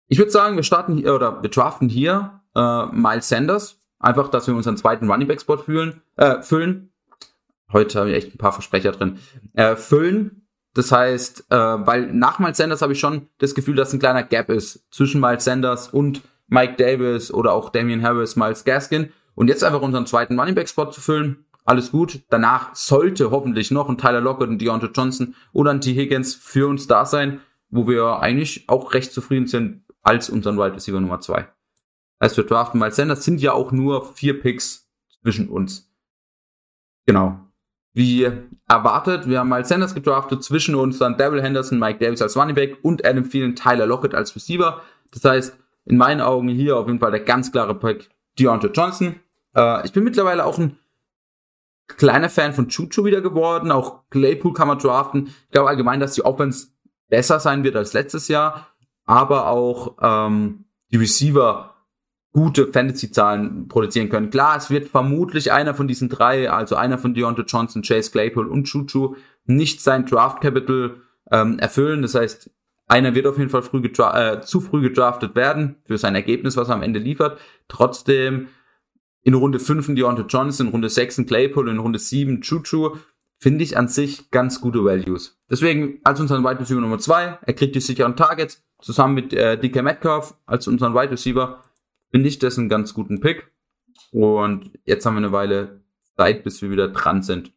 Ich 0.07 0.19
würde 0.19 0.31
sagen, 0.31 0.55
wir 0.55 0.63
starten 0.63 0.97
hier 0.97 1.13
oder 1.13 1.43
wir 1.43 1.51
draften 1.51 1.89
hier 1.89 2.41
äh, 2.55 2.87
Miles 2.87 3.29
Sanders. 3.29 3.81
Einfach, 3.99 4.29
dass 4.29 4.47
wir 4.47 4.55
unseren 4.55 4.77
zweiten 4.77 5.11
Running 5.11 5.27
Back 5.27 5.41
Spot 5.41 5.57
fühlen, 5.57 6.01
äh, 6.15 6.41
füllen. 6.41 6.93
Heute 7.73 7.99
habe 7.99 8.11
ich 8.11 8.17
echt 8.17 8.33
ein 8.33 8.39
paar 8.39 8.53
Versprecher 8.53 8.93
drin. 8.93 9.19
Äh, 9.55 9.75
füllen. 9.75 10.47
Das 10.75 10.93
heißt, 10.93 11.47
äh, 11.51 11.57
weil 11.57 12.13
nach 12.13 12.39
Miles 12.39 12.59
Sanders 12.59 12.81
habe 12.81 12.93
ich 12.93 13.01
schon 13.01 13.29
das 13.39 13.57
Gefühl, 13.57 13.75
dass 13.75 13.93
ein 13.93 13.99
kleiner 13.99 14.23
Gap 14.23 14.51
ist 14.51 14.87
zwischen 14.93 15.21
Miles 15.21 15.43
Sanders 15.43 15.89
und 15.89 16.23
Mike 16.47 16.75
Davis 16.77 17.35
oder 17.35 17.55
auch 17.55 17.71
Damian 17.71 18.03
Harris, 18.03 18.37
Miles 18.37 18.65
Gaskin. 18.65 19.13
Und 19.37 19.49
jetzt 19.49 19.63
einfach 19.63 19.83
unseren 19.83 20.07
zweiten 20.07 20.39
Running 20.39 20.57
Back 20.57 20.69
Spot 20.69 20.91
zu 20.91 21.01
füllen, 21.01 21.45
alles 21.65 21.93
gut. 21.93 22.25
Danach 22.31 22.75
sollte 22.75 23.31
hoffentlich 23.31 23.71
noch 23.71 23.89
ein 23.89 23.99
Tyler 23.99 24.21
Lockett, 24.21 24.51
ein 24.51 24.59
Deontay 24.59 24.89
Johnson 24.95 25.35
oder 25.53 25.71
ein 25.71 25.81
T. 25.81 25.95
Higgins 25.95 26.35
für 26.35 26.67
uns 26.67 26.87
da 26.87 27.05
sein, 27.05 27.41
wo 27.69 27.87
wir 27.87 28.21
eigentlich 28.21 28.69
auch 28.69 28.95
recht 28.95 29.13
zufrieden 29.13 29.47
sind 29.47 29.85
als 30.03 30.31
unseren 30.31 30.57
Wide 30.57 30.75
Receiver 30.75 31.01
Nummer 31.01 31.21
zwei. 31.21 31.49
Als 32.19 32.37
wir 32.37 32.45
draften 32.45 32.81
Miles 32.81 32.97
Sanders 32.97 33.25
sind 33.25 33.41
ja 33.43 33.53
auch 33.53 33.73
nur 33.73 34.15
vier 34.15 34.41
Picks 34.41 34.89
zwischen 35.23 35.49
uns. 35.49 35.93
Genau. 37.05 37.41
Wie 37.93 38.31
erwartet, 38.69 39.29
wir 39.29 39.41
haben 39.41 39.49
Miles 39.49 39.69
Sanders 39.69 39.95
gedraftet, 39.95 40.45
zwischen 40.45 40.75
uns 40.75 40.99
dann 40.99 41.19
Daryl 41.19 41.43
Henderson, 41.43 41.79
Mike 41.79 41.99
Davis 41.99 42.23
als 42.23 42.37
Running 42.37 42.55
Back 42.55 42.79
und 42.83 43.05
Adam 43.05 43.29
Thielen, 43.29 43.57
Tyler 43.57 43.87
Lockett 43.87 44.15
als 44.15 44.35
Receiver. 44.35 44.83
Das 45.13 45.25
heißt, 45.25 45.57
in 45.85 45.97
meinen 45.97 46.21
Augen 46.21 46.49
hier 46.49 46.77
auf 46.77 46.87
jeden 46.87 47.01
Fall 47.01 47.11
der 47.11 47.21
ganz 47.21 47.53
klare 47.53 47.75
Pick 47.75 48.09
Deontay 48.39 48.69
Johnson. 48.69 49.17
Äh, 49.57 49.85
ich 49.85 49.93
bin 49.93 50.05
mittlerweile 50.05 50.45
auch 50.45 50.59
ein 50.59 50.79
kleiner 51.89 52.29
Fan 52.29 52.53
von 52.53 52.69
Chuchu 52.69 53.05
wieder 53.05 53.21
geworden. 53.21 53.73
Auch 53.73 54.09
Claypool 54.11 54.53
kann 54.53 54.69
man 54.69 54.79
draften. 54.79 55.27
Ich 55.27 55.51
glaube 55.51 55.69
allgemein, 55.69 56.01
dass 56.01 56.15
die 56.15 56.25
Offense 56.25 56.69
besser 57.09 57.41
sein 57.41 57.65
wird 57.65 57.77
als 57.77 57.93
letztes 57.93 58.29
Jahr, 58.29 58.69
aber 59.05 59.49
auch 59.49 59.97
ähm, 60.01 60.65
die 60.91 60.97
Receiver 60.97 61.75
gute 62.33 62.67
Fantasy-Zahlen 62.67 63.69
produzieren 63.69 64.11
können. 64.11 64.29
Klar, 64.29 64.59
es 64.59 64.69
wird 64.69 64.89
vermutlich 64.89 65.53
einer 65.53 65.75
von 65.75 65.89
diesen 65.89 66.11
drei, 66.11 66.51
also 66.51 66.77
einer 66.77 66.99
von 66.99 67.15
Deontay 67.15 67.45
Johnson, 67.47 67.83
Chase 67.83 68.11
Claypool 68.11 68.47
und 68.47 68.65
Chuchu, 68.65 69.15
nicht 69.47 69.81
sein 69.81 70.05
Draft 70.05 70.43
Capital 70.43 70.97
ähm, 71.31 71.59
erfüllen. 71.59 72.03
Das 72.03 72.15
heißt, 72.15 72.51
einer 72.89 73.15
wird 73.15 73.27
auf 73.27 73.39
jeden 73.39 73.49
Fall 73.49 73.63
früh 73.63 73.79
äh, 73.83 74.41
zu 74.43 74.61
früh 74.61 74.83
gedraftet 74.83 75.35
werden 75.35 75.77
für 75.87 75.97
sein 75.97 76.15
Ergebnis, 76.15 76.57
was 76.57 76.69
er 76.69 76.75
am 76.75 76.83
Ende 76.83 76.99
liefert. 76.99 77.39
Trotzdem 77.69 78.49
in 79.27 79.35
Runde 79.35 79.59
5 79.59 79.89
ein 79.89 79.97
Deontay 79.97 80.23
Johnson, 80.29 80.69
in 80.69 80.73
Runde 80.73 80.89
6 80.89 81.19
ein 81.19 81.27
Claypool, 81.27 81.69
in 81.69 81.79
Runde 81.79 81.99
7 81.99 82.43
Chuchu, 82.43 82.97
finde 83.39 83.65
ich 83.65 83.77
an 83.77 83.89
sich 83.89 84.31
ganz 84.31 84.61
gute 84.61 84.85
Values. 84.85 85.37
Deswegen 85.51 85.99
als 86.05 86.21
unseren 86.21 86.45
Wide 86.45 86.61
Receiver 86.61 86.81
Nummer 86.81 87.01
2, 87.01 87.41
er 87.43 87.53
kriegt 87.55 87.75
die 87.75 87.81
sicheren 87.81 88.15
Targets, 88.15 88.65
zusammen 88.81 89.15
mit 89.15 89.33
äh, 89.33 89.59
DK 89.59 89.83
Metcalf 89.83 90.35
als 90.47 90.69
unseren 90.69 90.95
Wide 90.95 91.11
Receiver, 91.11 91.61
finde 92.13 92.29
ich 92.29 92.39
das 92.39 92.57
einen 92.57 92.69
ganz 92.69 92.95
guten 92.95 93.19
Pick. 93.19 93.51
Und 94.13 94.71
jetzt 94.85 95.05
haben 95.05 95.15
wir 95.15 95.19
eine 95.19 95.33
Weile 95.33 95.81
Zeit, 96.17 96.45
bis 96.45 96.63
wir 96.63 96.71
wieder 96.71 96.87
dran 96.87 97.25
sind. 97.25 97.53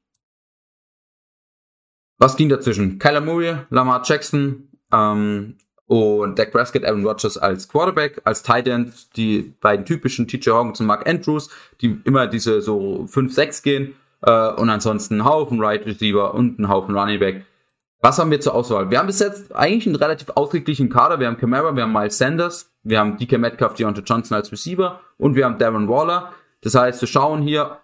Was 2.18 2.36
ging 2.36 2.50
dazwischen? 2.50 2.98
Kyler 2.98 3.22
Murray, 3.22 3.58
Lamar 3.70 4.02
Jackson 4.04 4.70
ähm, 4.92 5.58
und 5.90 6.38
Dak 6.38 6.52
Prescott, 6.52 6.86
Aaron 6.86 7.04
Rodgers 7.04 7.36
als 7.36 7.68
Quarterback, 7.68 8.22
als 8.24 8.44
Tight 8.44 8.68
End, 8.68 9.18
die 9.18 9.56
beiden 9.60 9.86
typischen 9.86 10.28
TJ 10.28 10.52
Hawkins 10.52 10.80
und 10.80 10.86
Mark 10.86 11.10
Andrews, 11.10 11.50
die 11.82 12.00
immer 12.04 12.28
diese 12.28 12.62
so 12.62 13.08
5-6 13.12 13.64
gehen. 13.64 13.96
Äh, 14.22 14.52
und 14.52 14.70
ansonsten 14.70 15.16
einen 15.16 15.26
Haufen 15.26 15.60
Right 15.60 15.84
Receiver 15.88 16.36
und 16.36 16.60
einen 16.60 16.70
Haufen 16.70 16.96
Running 16.96 17.20
Back. 17.20 17.44
Was 18.02 18.20
haben 18.20 18.30
wir 18.30 18.40
zur 18.40 18.54
Auswahl? 18.54 18.92
Wir 18.92 19.00
haben 19.00 19.08
bis 19.08 19.20
jetzt 19.20 19.56
eigentlich 19.56 19.88
einen 19.88 19.96
relativ 19.96 20.30
ausgeglichenen 20.36 20.92
Kader. 20.92 21.20
Wir 21.20 21.26
haben 21.26 21.38
Camara, 21.38 21.76
wir 21.76 21.82
haben 21.82 21.92
Miles 21.92 22.20
Sanders, 22.20 22.72
wir 22.84 23.00
haben 23.00 23.18
DK 23.18 23.40
Metcalf, 23.40 23.74
Deontay 23.74 24.04
Johnson 24.06 24.38
als 24.38 24.52
Receiver 24.52 25.02
und 25.18 25.36
wir 25.36 25.46
haben 25.46 25.58
Darren 25.58 25.90
Waller. 25.90 26.34
Das 26.62 26.76
heißt, 26.76 27.02
wir 27.02 27.08
schauen 27.08 27.42
hier 27.42 27.80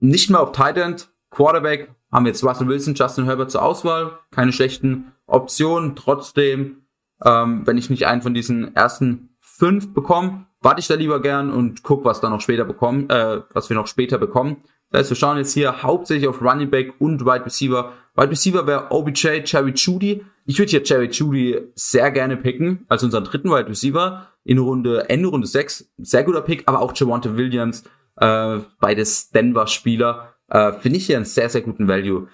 nicht 0.00 0.28
mehr 0.28 0.40
auf 0.40 0.52
Tight 0.52 0.76
End, 0.76 1.08
Quarterback, 1.30 1.88
haben 2.12 2.26
jetzt 2.26 2.44
Russell 2.44 2.68
Wilson, 2.68 2.92
Justin 2.94 3.24
Herbert 3.24 3.50
zur 3.50 3.62
Auswahl. 3.62 4.18
Keine 4.32 4.52
schlechten 4.52 5.12
Optionen. 5.26 5.96
Trotzdem 5.96 6.82
ähm, 7.24 7.66
wenn 7.66 7.78
ich 7.78 7.90
nicht 7.90 8.06
einen 8.06 8.22
von 8.22 8.34
diesen 8.34 8.74
ersten 8.74 9.36
fünf 9.40 9.92
bekomme, 9.94 10.46
warte 10.60 10.80
ich 10.80 10.88
da 10.88 10.94
lieber 10.94 11.20
gern 11.20 11.50
und 11.50 11.82
guck, 11.82 12.04
was 12.04 12.20
da 12.20 12.30
noch 12.30 12.40
später 12.40 12.64
bekommen, 12.64 13.08
äh, 13.10 13.40
was 13.52 13.68
wir 13.68 13.76
noch 13.76 13.86
später 13.86 14.18
bekommen. 14.18 14.58
Das 14.90 15.00
heißt, 15.00 15.10
wir 15.10 15.16
schauen 15.16 15.36
jetzt 15.36 15.52
hier 15.52 15.82
hauptsächlich 15.82 16.28
auf 16.28 16.40
Running 16.40 16.70
Back 16.70 16.94
und 16.98 17.24
Wide 17.24 17.44
Receiver, 17.44 17.92
Wide 18.18 18.30
Receiver 18.30 18.66
wäre 18.66 18.90
OBJ, 18.90 19.44
Cherry 19.44 19.72
Judy. 19.72 20.24
Ich 20.44 20.58
würde 20.58 20.70
hier 20.70 20.82
Cherry 20.82 21.06
Judy 21.06 21.60
sehr 21.76 22.10
gerne 22.10 22.36
picken, 22.36 22.84
als 22.88 23.04
unseren 23.04 23.22
dritten 23.22 23.48
Wide 23.48 23.68
Receiver 23.68 24.26
in 24.42 24.58
Runde, 24.58 25.08
Ende 25.08 25.28
Runde 25.28 25.46
6. 25.46 25.92
Sehr 25.98 26.24
guter 26.24 26.40
Pick, 26.40 26.64
aber 26.66 26.80
auch 26.80 26.92
Javante 26.96 27.36
Williams, 27.36 27.84
äh, 28.16 28.58
beides 28.80 29.30
Denver-Spieler, 29.30 30.34
äh, 30.48 30.72
finde 30.72 30.98
ich 30.98 31.06
hier 31.06 31.16
einen 31.16 31.26
sehr, 31.26 31.48
sehr 31.48 31.60
guten 31.60 31.86
Value. 31.86 32.26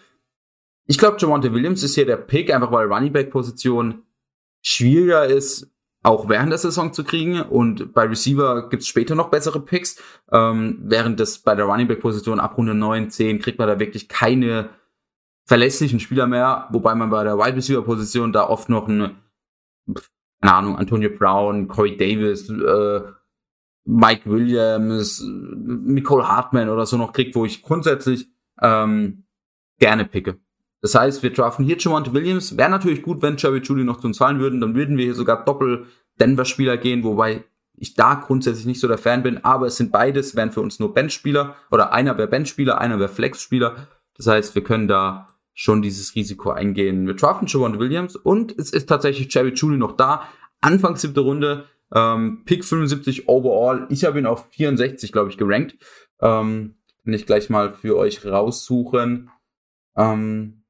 Ich 0.86 0.96
glaube, 0.96 1.18
Javante 1.18 1.52
Williams 1.52 1.82
ist 1.82 1.96
hier 1.96 2.06
der 2.06 2.16
Pick, 2.16 2.54
einfach 2.54 2.72
weil 2.72 2.86
Running 2.86 3.12
Back 3.12 3.30
Position 3.30 4.04
schwieriger 4.64 5.26
ist, 5.26 5.70
auch 6.02 6.28
während 6.28 6.50
der 6.50 6.58
Saison 6.58 6.92
zu 6.92 7.04
kriegen. 7.04 7.40
Und 7.40 7.92
bei 7.94 8.04
Receiver 8.04 8.68
gibt's 8.68 8.88
später 8.88 9.14
noch 9.14 9.30
bessere 9.30 9.60
Picks. 9.60 10.02
Ähm, 10.32 10.80
während 10.82 11.20
das 11.20 11.38
bei 11.38 11.54
der 11.54 11.66
Running 11.66 11.88
Back 11.88 12.00
Position 12.00 12.40
ab 12.40 12.56
Runde 12.58 12.74
9, 12.74 13.10
10 13.10 13.38
kriegt 13.38 13.58
man 13.58 13.68
da 13.68 13.78
wirklich 13.78 14.08
keine 14.08 14.70
verlässlichen 15.46 16.00
Spieler 16.00 16.26
mehr, 16.26 16.68
wobei 16.70 16.94
man 16.94 17.10
bei 17.10 17.22
der 17.22 17.38
Wide 17.38 17.56
Receiver 17.56 17.82
Position 17.82 18.32
da 18.32 18.48
oft 18.48 18.70
noch 18.70 18.88
eine, 18.88 19.14
keine 20.40 20.54
Ahnung, 20.54 20.76
Antonio 20.76 21.10
Brown, 21.10 21.68
Corey 21.68 21.96
Davis, 21.98 22.48
äh, 22.48 23.00
Mike 23.86 24.30
Williams, 24.30 25.22
Nicole 25.22 26.26
Hartman 26.26 26.70
oder 26.70 26.86
so 26.86 26.96
noch 26.96 27.12
kriegt, 27.12 27.34
wo 27.34 27.44
ich 27.44 27.62
grundsätzlich 27.62 28.30
ähm, 28.62 29.24
gerne 29.78 30.06
picke. 30.06 30.38
Das 30.84 30.94
heißt, 30.94 31.22
wir 31.22 31.32
draften 31.32 31.64
hier 31.64 31.78
Javante 31.78 32.12
Williams. 32.12 32.58
Wäre 32.58 32.68
natürlich 32.68 33.00
gut, 33.00 33.22
wenn 33.22 33.38
Jerry 33.38 33.60
Judy 33.60 33.84
noch 33.84 34.00
zu 34.00 34.06
uns 34.06 34.18
fallen 34.18 34.38
würden. 34.38 34.60
Dann 34.60 34.74
würden 34.74 34.98
wir 34.98 35.06
hier 35.06 35.14
sogar 35.14 35.42
Doppel-Denver-Spieler 35.42 36.76
gehen, 36.76 37.04
wobei 37.04 37.42
ich 37.74 37.94
da 37.94 38.16
grundsätzlich 38.16 38.66
nicht 38.66 38.80
so 38.80 38.86
der 38.86 38.98
Fan 38.98 39.22
bin. 39.22 39.42
Aber 39.46 39.66
es 39.66 39.76
sind 39.76 39.92
beides, 39.92 40.36
wären 40.36 40.52
für 40.52 40.60
uns 40.60 40.80
nur 40.80 40.92
Bench-Spieler. 40.92 41.56
Oder 41.70 41.94
einer 41.94 42.18
wäre 42.18 42.28
Bench-Spieler, 42.28 42.82
einer 42.82 42.98
wäre 42.98 43.08
Flex-Spieler. 43.08 43.88
Das 44.18 44.26
heißt, 44.26 44.54
wir 44.54 44.62
können 44.62 44.86
da 44.86 45.28
schon 45.54 45.80
dieses 45.80 46.14
Risiko 46.16 46.50
eingehen. 46.50 47.06
Wir 47.06 47.14
draften 47.14 47.48
Javante 47.48 47.78
Williams 47.78 48.14
und 48.14 48.54
es 48.58 48.68
ist 48.70 48.86
tatsächlich 48.86 49.32
Jerry 49.32 49.54
Judy 49.54 49.78
noch 49.78 49.96
da. 49.96 50.28
Anfang 50.60 50.96
siebte 50.96 51.20
Runde, 51.20 51.64
ähm, 51.94 52.42
Pick 52.44 52.62
75 52.62 53.26
overall. 53.26 53.86
Ich 53.88 54.04
habe 54.04 54.18
ihn 54.18 54.26
auf 54.26 54.50
64, 54.50 55.12
glaube 55.12 55.30
ich, 55.30 55.38
gerankt. 55.38 55.76
Ähm, 56.20 56.74
kann 57.06 57.14
ich 57.14 57.24
gleich 57.24 57.48
mal 57.48 57.72
für 57.72 57.96
euch 57.96 58.26
raussuchen. 58.26 59.30
Ähm, 59.96 60.63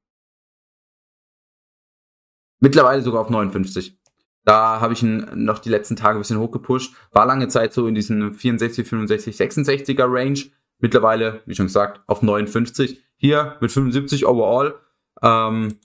Mittlerweile 2.65 3.03
sogar 3.03 3.21
auf 3.21 3.29
59. 3.29 3.95
Da 4.43 4.81
habe 4.81 4.93
ich 4.93 5.03
ihn 5.03 5.23
noch 5.35 5.59
die 5.59 5.69
letzten 5.69 5.95
Tage 5.95 6.17
ein 6.17 6.21
bisschen 6.21 6.39
hochgepusht. 6.39 6.95
War 7.11 7.27
lange 7.27 7.47
Zeit 7.47 7.73
so 7.73 7.85
in 7.85 7.93
diesen 7.93 8.33
64, 8.33 8.87
65, 8.87 9.35
66er 9.35 10.11
Range. 10.11 10.39
Mittlerweile, 10.79 11.43
wie 11.45 11.53
schon 11.53 11.67
gesagt, 11.67 12.01
auf 12.07 12.23
59. 12.23 13.03
Hier 13.17 13.57
mit 13.61 13.71
75 13.71 14.25
overall. 14.25 14.73
Ähm, 15.21 15.77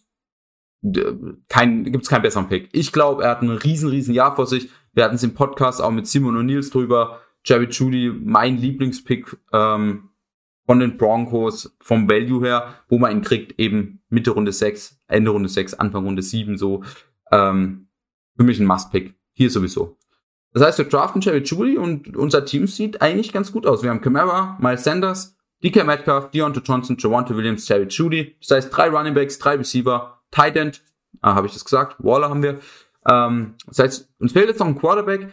kein, 1.50 1.84
gibt's 1.84 2.08
keinen 2.08 2.22
besseren 2.22 2.48
Pick. 2.48 2.70
Ich 2.72 2.92
glaube, 2.92 3.24
er 3.24 3.32
hat 3.32 3.42
ein 3.42 3.50
riesen, 3.50 3.90
riesen 3.90 4.14
Jahr 4.14 4.34
vor 4.34 4.46
sich. 4.46 4.70
Wir 4.94 5.04
hatten 5.04 5.16
es 5.16 5.22
im 5.22 5.34
Podcast 5.34 5.82
auch 5.82 5.90
mit 5.90 6.06
Simon 6.06 6.38
und 6.38 6.46
Nils 6.46 6.70
drüber. 6.70 7.20
Jerry 7.44 7.66
Judy, 7.66 8.10
mein 8.10 8.56
Lieblingspick 8.56 9.36
ähm, 9.52 10.08
von 10.64 10.78
den 10.80 10.96
Broncos 10.96 11.76
vom 11.82 12.08
Value 12.08 12.42
her, 12.46 12.74
wo 12.88 12.98
man 12.98 13.12
ihn 13.12 13.20
kriegt, 13.20 13.60
eben 13.60 14.00
Mitte 14.08 14.30
Runde 14.30 14.52
6, 14.52 14.99
Ende 15.10 15.30
Runde 15.30 15.48
6, 15.48 15.74
Anfang 15.74 16.04
Runde 16.04 16.22
7, 16.22 16.56
so. 16.56 16.82
Ähm, 17.30 17.88
für 18.36 18.44
mich 18.44 18.58
ein 18.58 18.66
Must-Pick. 18.66 19.14
Hier 19.32 19.50
sowieso. 19.50 19.96
Das 20.52 20.62
heißt, 20.64 20.78
wir 20.78 20.86
draften 20.86 21.20
Jerry 21.20 21.42
Judy 21.42 21.78
und 21.78 22.16
unser 22.16 22.44
Team 22.44 22.66
sieht 22.66 23.02
eigentlich 23.02 23.32
ganz 23.32 23.52
gut 23.52 23.66
aus. 23.66 23.82
Wir 23.82 23.90
haben 23.90 24.00
Camara, 24.00 24.58
Miles 24.60 24.82
Sanders, 24.82 25.36
DK 25.62 25.84
Metcalf, 25.84 26.30
Deontay 26.30 26.60
Johnson, 26.64 26.96
Javante 26.98 27.36
Williams, 27.36 27.68
Jerry 27.68 27.86
Judy. 27.88 28.36
Das 28.40 28.50
heißt, 28.50 28.76
drei 28.76 28.88
Running 28.88 29.14
Backs, 29.14 29.38
drei 29.38 29.56
Receiver, 29.56 30.20
Tight 30.30 30.56
End, 30.56 30.82
ah, 31.20 31.34
habe 31.34 31.46
ich 31.46 31.52
das 31.52 31.64
gesagt, 31.64 31.96
Waller 32.02 32.30
haben 32.30 32.42
wir. 32.42 32.58
Ähm, 33.08 33.54
das 33.66 33.78
heißt, 33.78 34.10
uns 34.18 34.32
fehlt 34.32 34.48
jetzt 34.48 34.58
noch 34.58 34.66
ein 34.66 34.78
Quarterback. 34.78 35.32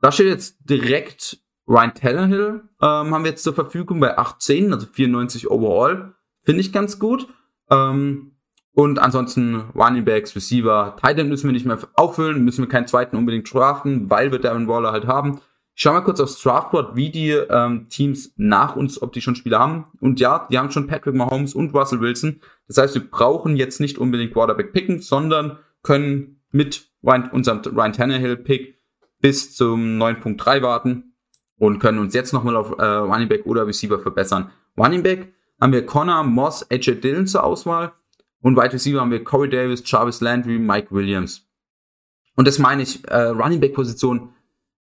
Da 0.00 0.12
steht 0.12 0.26
jetzt 0.26 0.58
direkt 0.60 1.38
Ryan 1.68 1.94
Tannehill 1.94 2.62
ähm, 2.80 3.14
haben 3.14 3.24
wir 3.24 3.30
jetzt 3.30 3.42
zur 3.42 3.54
Verfügung 3.54 3.98
bei 3.98 4.16
18, 4.16 4.72
also 4.72 4.86
94 4.86 5.50
overall. 5.50 6.14
Finde 6.42 6.60
ich 6.60 6.72
ganz 6.72 6.98
gut. 6.98 7.26
Ähm, 7.70 8.35
und 8.76 8.98
ansonsten 8.98 9.70
Running 9.74 10.04
Backs, 10.04 10.36
Receiver, 10.36 10.96
Titan 11.02 11.30
müssen 11.30 11.48
wir 11.48 11.54
nicht 11.54 11.64
mehr 11.64 11.78
auffüllen, 11.94 12.44
müssen 12.44 12.62
wir 12.62 12.68
keinen 12.68 12.86
zweiten 12.86 13.16
unbedingt 13.16 13.50
draften, 13.50 14.10
weil 14.10 14.30
wir 14.30 14.38
Darren 14.38 14.68
Waller 14.68 14.92
halt 14.92 15.06
haben. 15.06 15.40
Ich 15.74 15.80
schau 15.80 15.94
mal 15.94 16.02
kurz 16.02 16.20
aufs 16.20 16.42
Draftboard, 16.42 16.94
wie 16.94 17.08
die 17.08 17.30
ähm, 17.30 17.88
Teams 17.88 18.34
nach 18.36 18.76
uns, 18.76 19.00
ob 19.00 19.14
die 19.14 19.22
schon 19.22 19.34
Spieler 19.34 19.60
haben. 19.60 19.86
Und 20.00 20.20
ja, 20.20 20.46
die 20.50 20.58
haben 20.58 20.70
schon 20.70 20.86
Patrick 20.86 21.14
Mahomes 21.14 21.54
und 21.54 21.72
Russell 21.72 22.00
Wilson. 22.00 22.42
Das 22.68 22.76
heißt, 22.76 22.94
wir 22.94 23.10
brauchen 23.10 23.56
jetzt 23.56 23.80
nicht 23.80 23.96
unbedingt 23.96 24.34
Quarterback 24.34 24.74
picken, 24.74 25.00
sondern 25.00 25.56
können 25.82 26.42
mit 26.50 26.90
Ryan, 27.02 27.30
unserem 27.30 27.60
Ryan 27.60 27.94
Tannehill 27.94 28.36
Pick 28.36 28.78
bis 29.22 29.54
zum 29.54 29.98
9.3 29.98 30.60
warten 30.60 31.14
und 31.56 31.78
können 31.78 31.98
uns 31.98 32.12
jetzt 32.12 32.34
nochmal 32.34 32.56
auf 32.56 32.78
äh, 32.78 32.84
Running 32.84 33.28
Back 33.28 33.46
oder 33.46 33.66
Receiver 33.66 33.98
verbessern. 33.98 34.50
Running 34.76 35.02
Back 35.02 35.32
haben 35.62 35.72
wir 35.72 35.86
Connor, 35.86 36.24
Moss, 36.24 36.70
AJ 36.70 36.96
Dillon 37.00 37.26
zur 37.26 37.42
Auswahl 37.42 37.94
und 38.40 38.56
Wide 38.56 38.72
Receiver 38.72 39.00
haben 39.00 39.10
wir 39.10 39.24
Corey 39.24 39.48
Davis, 39.48 39.82
Jarvis 39.84 40.20
Landry, 40.20 40.58
Mike 40.58 40.88
Williams. 40.90 41.46
Und 42.36 42.46
das 42.46 42.58
meine 42.58 42.82
ich, 42.82 43.06
äh, 43.08 43.28
Running 43.28 43.60
Back 43.60 43.74
Position 43.74 44.30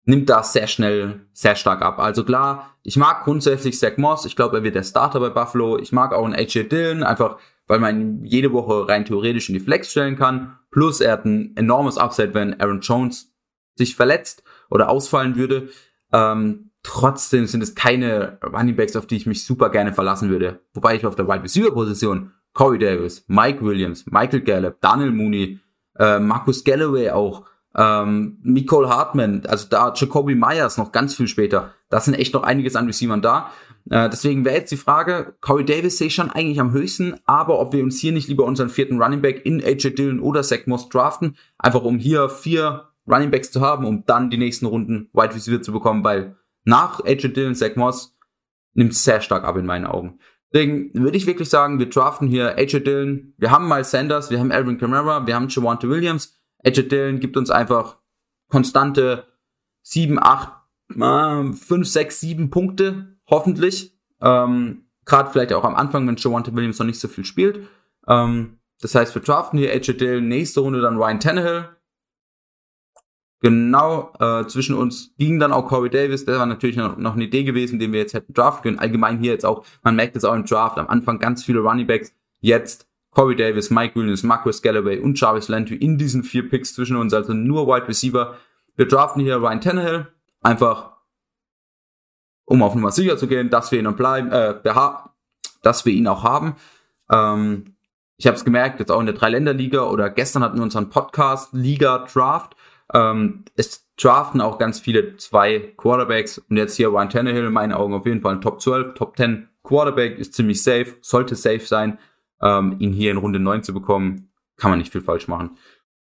nimmt 0.03 0.29
da 0.29 0.43
sehr 0.43 0.67
schnell, 0.67 1.25
sehr 1.33 1.55
stark 1.55 1.81
ab. 1.81 1.99
Also 1.99 2.23
klar, 2.23 2.75
ich 2.83 2.97
mag 2.97 3.23
grundsätzlich 3.23 3.79
Zach 3.79 3.97
Moss, 3.97 4.25
ich 4.25 4.35
glaube, 4.35 4.57
er 4.57 4.63
wird 4.63 4.75
der 4.75 4.83
Starter 4.83 5.19
bei 5.19 5.29
Buffalo. 5.29 5.79
Ich 5.79 5.91
mag 5.91 6.13
auch 6.13 6.25
einen 6.25 6.35
AJ 6.35 6.69
Dillon, 6.69 7.03
einfach 7.03 7.37
weil 7.67 7.79
man 7.79 7.99
ihn 7.99 8.25
jede 8.25 8.53
Woche 8.53 8.87
rein 8.87 9.05
theoretisch 9.05 9.49
in 9.49 9.55
die 9.55 9.59
Flex 9.59 9.89
stellen 9.89 10.15
kann. 10.15 10.59
Plus 10.69 11.01
er 11.01 11.13
hat 11.13 11.25
ein 11.25 11.55
enormes 11.55 11.97
Upside, 11.97 12.33
wenn 12.33 12.59
Aaron 12.59 12.81
Jones 12.81 13.33
sich 13.75 13.95
verletzt 13.95 14.43
oder 14.69 14.89
ausfallen 14.89 15.35
würde. 15.35 15.69
Ähm, 16.13 16.71
trotzdem 16.83 17.47
sind 17.47 17.63
es 17.63 17.73
keine 17.73 18.37
Running 18.43 18.75
Backs, 18.75 18.95
auf 18.95 19.07
die 19.07 19.15
ich 19.15 19.25
mich 19.25 19.43
super 19.43 19.69
gerne 19.69 19.93
verlassen 19.93 20.29
würde. 20.29 20.59
Wobei 20.73 20.95
ich 20.95 21.05
auf 21.05 21.15
der 21.15 21.27
Wide 21.27 21.43
Receiver 21.43 21.71
Position 21.71 22.31
Corey 22.55 22.79
Davis, 22.79 23.23
Mike 23.27 23.63
Williams, 23.63 24.05
Michael 24.07 24.41
Gallup, 24.41 24.81
Daniel 24.81 25.11
Mooney, 25.11 25.59
äh, 25.99 26.19
Marcus 26.19 26.63
Galloway 26.63 27.11
auch, 27.11 27.43
ähm, 27.75 28.39
Nicole 28.43 28.89
Hartman, 28.89 29.43
also 29.45 29.67
da 29.69 29.93
Jacoby 29.93 30.35
Myers 30.35 30.77
noch 30.77 30.93
ganz 30.93 31.15
viel 31.15 31.27
später. 31.27 31.73
Da 31.89 31.99
sind 31.99 32.13
echt 32.13 32.33
noch 32.33 32.43
einiges 32.43 32.77
an 32.77 32.87
Receivern 32.87 33.21
da. 33.21 33.51
Äh, 33.89 34.09
deswegen 34.09 34.45
wäre 34.45 34.55
jetzt 34.55 34.71
die 34.71 34.77
Frage, 34.77 35.35
Corey 35.41 35.65
Davis 35.65 35.97
sehe 35.97 36.07
ich 36.07 36.15
schon 36.15 36.31
eigentlich 36.31 36.61
am 36.61 36.71
höchsten, 36.71 37.15
aber 37.25 37.59
ob 37.59 37.73
wir 37.73 37.83
uns 37.83 37.99
hier 37.99 38.13
nicht 38.13 38.29
lieber 38.29 38.45
unseren 38.45 38.69
vierten 38.69 39.01
Running 39.01 39.21
Back 39.21 39.45
in 39.45 39.61
AJ 39.61 39.91
Dillon 39.95 40.21
oder 40.21 40.41
Zach 40.41 40.65
Moss 40.65 40.87
draften, 40.87 41.35
einfach 41.57 41.83
um 41.83 41.99
hier 41.99 42.29
vier 42.29 42.85
Running 43.05 43.31
Backs 43.31 43.51
zu 43.51 43.59
haben, 43.59 43.85
um 43.85 44.05
dann 44.05 44.29
die 44.29 44.37
nächsten 44.37 44.65
Runden 44.65 45.09
Wide 45.11 45.35
Receiver 45.35 45.61
zu 45.61 45.73
bekommen, 45.73 46.05
weil 46.05 46.37
nach 46.63 47.03
AJ 47.03 47.33
Dillon, 47.33 47.53
Zach 47.53 47.75
Moss 47.75 48.15
nimmt 48.73 48.95
sehr 48.95 49.19
stark 49.19 49.43
ab 49.43 49.57
in 49.57 49.65
meinen 49.65 49.85
Augen. 49.85 50.19
Deswegen 50.53 50.93
würde 50.93 51.17
ich 51.17 51.27
wirklich 51.27 51.49
sagen, 51.49 51.79
wir 51.79 51.89
draften 51.89 52.27
hier 52.27 52.57
AJ 52.57 52.81
Dillon, 52.81 53.33
wir 53.37 53.51
haben 53.51 53.67
Miles 53.67 53.91
Sanders, 53.91 54.29
wir 54.29 54.39
haben 54.39 54.51
Alvin 54.51 54.77
Kamara, 54.77 55.27
wir 55.27 55.35
haben 55.35 55.49
Javante 55.49 55.89
Williams. 55.89 56.39
AJ 56.63 56.87
Dillon 56.87 57.19
gibt 57.19 57.35
uns 57.37 57.49
einfach 57.49 57.97
konstante 58.49 59.25
7, 59.81 60.17
8, 60.21 60.49
5, 60.89 61.87
6, 61.87 62.19
7 62.19 62.49
Punkte, 62.49 63.17
hoffentlich. 63.29 63.97
Ähm, 64.21 64.85
Gerade 65.05 65.29
vielleicht 65.31 65.53
auch 65.53 65.63
am 65.63 65.75
Anfang, 65.75 66.07
wenn 66.07 66.15
Javante 66.15 66.55
Williams 66.55 66.79
noch 66.79 66.85
nicht 66.85 66.99
so 66.99 67.07
viel 67.07 67.25
spielt. 67.25 67.67
Ähm, 68.07 68.59
das 68.81 68.95
heißt, 68.95 69.13
wir 69.13 69.21
draften 69.21 69.59
hier 69.59 69.71
AJ 69.71 69.97
Dillon, 69.97 70.27
nächste 70.27 70.61
Runde 70.61 70.81
dann 70.81 70.97
Ryan 70.97 71.19
Tannehill, 71.19 71.69
Genau, 73.45 74.11
äh, 74.19 74.47
zwischen 74.47 74.73
uns 74.73 75.13
ging 75.19 75.37
dann 75.37 75.53
auch 75.53 75.67
Corey 75.67 75.91
Davis, 75.91 76.25
der 76.25 76.39
war 76.39 76.47
natürlich 76.47 76.77
noch, 76.77 76.97
noch 76.97 77.13
eine 77.13 77.25
Idee 77.25 77.43
gewesen, 77.43 77.77
den 77.77 77.93
wir 77.93 77.99
jetzt 77.99 78.15
hätten 78.15 78.33
draften 78.33 78.63
können. 78.63 78.79
Allgemein 78.79 79.19
hier 79.19 79.33
jetzt 79.33 79.45
auch, 79.45 79.63
man 79.83 79.95
merkt 79.95 80.15
es 80.15 80.25
auch 80.25 80.33
im 80.33 80.45
Draft, 80.45 80.79
am 80.79 80.87
Anfang 80.87 81.19
ganz 81.19 81.43
viele 81.43 81.59
Running 81.59 81.85
Backs, 81.85 82.11
jetzt 82.39 82.87
Corey 83.11 83.35
Davis, 83.35 83.69
Mike 83.69 83.93
Williams, 83.99 84.23
Marcus 84.23 84.63
Galloway 84.63 84.97
und 84.97 85.21
Jarvis 85.21 85.47
Landry 85.47 85.75
in 85.75 85.99
diesen 85.99 86.23
vier 86.23 86.49
Picks 86.49 86.73
zwischen 86.73 86.95
uns, 86.95 87.13
also 87.13 87.33
nur 87.33 87.67
Wide 87.67 87.87
Receiver. 87.87 88.35
Wir 88.77 88.87
draften 88.87 89.21
hier 89.21 89.35
Ryan 89.35 89.61
Tannehill, 89.61 90.07
einfach 90.41 90.93
um 92.45 92.63
auf 92.63 92.73
Nummer 92.73 92.91
sicher 92.91 93.15
zu 93.15 93.27
gehen, 93.27 93.51
dass 93.51 93.71
wir 93.71 93.77
ihn 93.77 93.95
bleiben, 93.95 94.31
äh, 94.31 94.55
dass 95.61 95.85
wir 95.85 95.93
ihn 95.93 96.07
auch 96.07 96.23
haben. 96.23 96.55
Ähm, 97.11 97.75
ich 98.17 98.25
habe 98.25 98.37
es 98.37 98.43
gemerkt, 98.43 98.79
jetzt 98.79 98.91
auch 98.91 99.01
in 99.01 99.05
der 99.05 99.13
Dreiländerliga 99.13 99.83
oder 99.83 100.09
gestern 100.09 100.41
hatten 100.41 100.57
wir 100.57 100.63
unseren 100.63 100.89
Podcast 100.89 101.53
Liga 101.53 102.07
Draft 102.11 102.54
ähm, 102.93 103.45
es 103.55 103.87
draften 103.97 104.41
auch 104.41 104.57
ganz 104.57 104.79
viele 104.79 105.17
zwei 105.17 105.73
Quarterbacks 105.77 106.37
und 106.37 106.57
jetzt 106.57 106.75
hier 106.75 106.89
Ryan 106.89 107.09
Tannehill 107.09 107.45
in 107.45 107.53
meinen 107.53 107.73
Augen 107.73 107.93
auf 107.93 108.05
jeden 108.05 108.21
Fall 108.21 108.35
ein 108.35 108.41
Top 108.41 108.61
12, 108.61 108.93
Top 108.93 109.17
10 109.17 109.47
Quarterback 109.63 110.19
ist 110.19 110.33
ziemlich 110.33 110.61
safe, 110.61 110.95
sollte 111.01 111.35
safe 111.35 111.65
sein. 111.65 111.97
Ähm, 112.41 112.75
ihn 112.79 112.93
hier 112.93 113.11
in 113.11 113.17
Runde 113.17 113.39
9 113.39 113.63
zu 113.63 113.73
bekommen, 113.73 114.29
kann 114.57 114.69
man 114.69 114.79
nicht 114.79 114.91
viel 114.91 115.01
falsch 115.01 115.27
machen. 115.27 115.57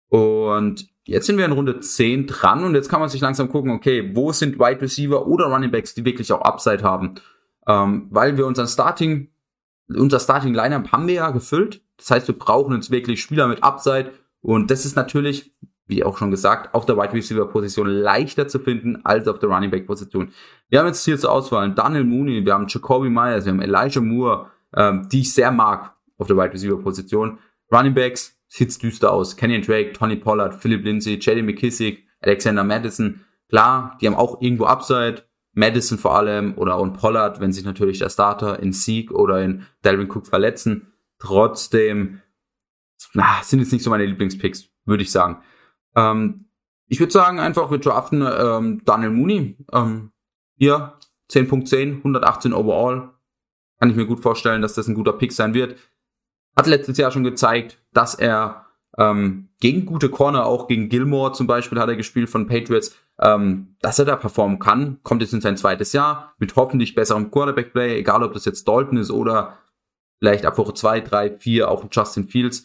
Und 0.10 0.88
jetzt 1.06 1.26
sind 1.26 1.38
wir 1.38 1.46
in 1.46 1.52
Runde 1.52 1.80
10 1.80 2.28
dran 2.28 2.64
und 2.64 2.76
jetzt 2.76 2.90
kann 2.90 3.00
man 3.00 3.10
sich 3.10 3.22
langsam 3.22 3.50
gucken, 3.50 3.72
okay, 3.72 4.12
wo 4.14 4.32
sind 4.32 4.60
Wide 4.60 4.82
Receiver 4.82 5.26
oder 5.26 5.46
Running 5.46 5.72
Backs, 5.72 5.94
die 5.94 6.06
wirklich 6.06 6.32
auch 6.32 6.42
Upside 6.42 6.84
haben. 6.84 7.16
Ähm, 7.66 8.08
weil 8.12 8.38
wir 8.38 8.46
unseren 8.46 8.68
Starting, 8.68 9.30
unser 9.90 10.20
Starting 10.20 10.54
Lineup 10.54 10.92
haben 10.92 11.08
wir 11.08 11.16
ja 11.16 11.32
gefüllt 11.32 11.82
Das 11.98 12.12
heißt, 12.12 12.28
wir 12.28 12.38
brauchen 12.38 12.74
uns 12.74 12.92
wirklich 12.92 13.22
Spieler 13.22 13.48
mit 13.48 13.64
Upside. 13.64 14.12
Und 14.42 14.72
das 14.72 14.86
ist 14.86 14.96
natürlich, 14.96 15.54
wie 15.88 16.04
auch 16.04 16.18
schon 16.18 16.32
gesagt, 16.32 16.74
auf 16.74 16.86
der 16.86 16.98
Wide 16.98 17.14
Receiver 17.14 17.48
Position 17.48 17.88
leichter 17.88 18.48
zu 18.48 18.60
finden 18.60 19.06
als 19.06 19.28
auf 19.28 19.40
der 19.40 19.50
Running 19.50 19.72
Back 19.72 19.88
Position. 19.88 20.32
Wir 20.70 20.80
haben 20.80 20.88
jetzt 20.88 21.04
hier 21.06 21.18
zur 21.18 21.32
Auswahl 21.32 21.74
Daniel 21.74 22.04
Mooney, 22.04 22.46
wir 22.46 22.54
haben 22.54 22.68
Jacoby 22.68 23.10
Myers, 23.10 23.46
wir 23.46 23.54
haben 23.54 23.62
Elijah 23.62 24.02
Moore, 24.02 24.52
ähm, 24.76 25.08
die 25.12 25.22
ich 25.22 25.34
sehr 25.34 25.52
mag 25.52 25.96
auf 26.18 26.28
der 26.28 26.38
Wide 26.38 26.54
Receiver 26.54 26.78
Position. 26.78 27.40
Running 27.72 27.94
Backs 27.94 28.38
sieht's 28.48 28.78
düster 28.78 29.12
aus. 29.12 29.36
Kenyon 29.36 29.62
Drake, 29.62 29.94
Tony 29.94 30.16
Pollard, 30.16 30.56
Philip 30.56 30.84
Lindsay, 30.84 31.16
J.D. 31.16 31.42
McKissick, 31.44 32.06
Alexander 32.22 32.64
Madison. 32.64 33.22
Klar, 33.50 33.98
die 34.02 34.08
haben 34.08 34.16
auch 34.16 34.42
irgendwo 34.42 34.66
Upside. 34.66 35.24
Madison 35.54 35.98
vor 35.98 36.16
allem 36.16 36.54
oder 36.56 36.76
auch 36.76 36.88
Pollard, 36.94 37.40
wenn 37.40 37.52
sich 37.52 37.66
natürlich 37.66 37.98
der 37.98 38.10
Starter 38.10 38.60
in 38.60 38.74
Sieg 38.74 39.12
oder 39.12 39.42
in 39.42 39.66
Dalvin 39.82 40.08
Cook 40.08 40.28
verletzen. 40.28 40.94
Trotzdem 41.18 42.22
na, 43.14 43.42
sind 43.44 43.60
jetzt 43.60 43.74
nicht 43.74 43.84
so 43.84 43.90
meine 43.90 44.06
Lieblingspicks, 44.06 44.70
würde 44.86 45.04
ich 45.04 45.12
sagen. 45.12 45.42
Ähm, 45.98 46.46
ich 46.88 47.00
würde 47.02 47.12
sagen, 47.12 47.40
einfach 47.40 47.70
wir 47.70 47.80
draften 47.80 48.22
ähm, 48.22 48.82
Daniel 48.86 49.12
Mooney. 49.12 49.58
Ähm, 49.74 50.12
hier 50.58 50.94
10.10, 51.30 51.98
118 51.98 52.54
overall. 52.54 53.10
Kann 53.80 53.90
ich 53.90 53.96
mir 53.96 54.06
gut 54.06 54.22
vorstellen, 54.22 54.62
dass 54.62 54.74
das 54.74 54.88
ein 54.88 54.96
guter 54.96 55.14
Pick 55.14 55.34
sein 55.34 55.54
wird. 55.54 55.76
Hat 56.56 56.68
letztes 56.68 56.98
Jahr 56.98 57.12
schon 57.12 57.24
gezeigt, 57.24 57.84
dass 57.92 58.16
er 58.16 58.66
ähm, 58.98 59.50
gegen 59.60 59.86
gute 59.86 60.10
Corner, 60.10 60.46
auch 60.46 60.68
gegen 60.68 60.90
Gilmore 60.90 61.34
zum 61.34 61.46
Beispiel 61.46 61.80
hat 61.80 61.90
er 61.90 61.96
gespielt 61.96 62.30
von 62.30 62.48
Patriots, 62.48 62.96
ähm, 63.20 63.76
dass 63.82 64.00
er 64.00 64.06
da 64.06 64.16
performen 64.16 64.58
kann. 64.58 65.00
Kommt 65.04 65.22
jetzt 65.22 65.34
in 65.34 65.42
sein 65.42 65.58
zweites 65.58 65.94
Jahr 65.94 66.34
mit 66.40 66.56
hoffentlich 66.56 66.96
besserem 66.96 67.30
Quarterback-Play, 67.30 67.98
egal 68.00 68.24
ob 68.24 68.34
das 68.34 68.46
jetzt 68.46 68.68
Dalton 68.68 68.98
ist 68.98 69.12
oder 69.12 69.58
vielleicht 70.20 70.46
ab 70.46 70.58
Woche 70.58 70.74
2, 70.74 71.02
3, 71.02 71.38
4 71.38 71.70
auch 71.70 71.86
Justin 71.92 72.28
Fields. 72.28 72.64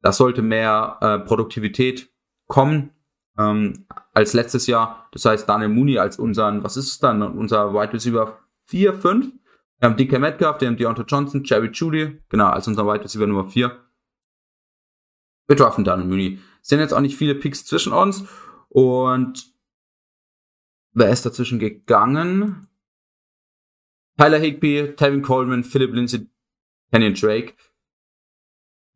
Da 0.00 0.12
sollte 0.12 0.40
mehr 0.40 0.98
äh, 1.00 1.18
Produktivität 1.18 2.13
kommen 2.46 2.90
ähm, 3.38 3.86
als 4.12 4.32
letztes 4.32 4.66
Jahr. 4.66 5.08
Das 5.12 5.24
heißt, 5.24 5.48
Daniel 5.48 5.70
Mooney 5.70 5.98
als 5.98 6.18
unseren, 6.18 6.62
was 6.62 6.76
ist 6.76 6.88
es 6.88 6.98
dann, 6.98 7.22
unser 7.22 7.74
Wide 7.74 7.92
Receiver 7.92 8.38
4, 8.66 8.94
5. 8.94 9.32
Wir 9.78 9.88
haben 9.88 9.96
DK 9.96 10.18
Metcalf, 10.18 10.60
wir 10.60 10.68
haben 10.68 10.76
Deontay 10.76 11.04
Johnson, 11.06 11.42
Jerry 11.44 11.70
Judy, 11.72 12.20
genau, 12.28 12.46
als 12.46 12.68
unser 12.68 12.86
Wide 12.86 13.04
Receiver 13.04 13.26
Nummer 13.26 13.48
4. 13.48 13.84
Wir 15.46 15.56
draften 15.56 15.84
Daniel 15.84 16.08
Mooney. 16.08 16.38
Sind 16.62 16.80
jetzt 16.80 16.94
auch 16.94 17.00
nicht 17.00 17.16
viele 17.16 17.34
Picks 17.34 17.66
zwischen 17.66 17.92
uns 17.92 18.24
und 18.68 19.52
wer 20.92 21.10
ist 21.10 21.26
dazwischen 21.26 21.58
gegangen? 21.58 22.68
Tyler 24.16 24.38
Higby, 24.38 24.94
Tevin 24.96 25.22
Coleman, 25.22 25.64
Philip 25.64 25.92
Lindsay, 25.92 26.28
Kenyon 26.90 27.14
Drake. 27.14 27.54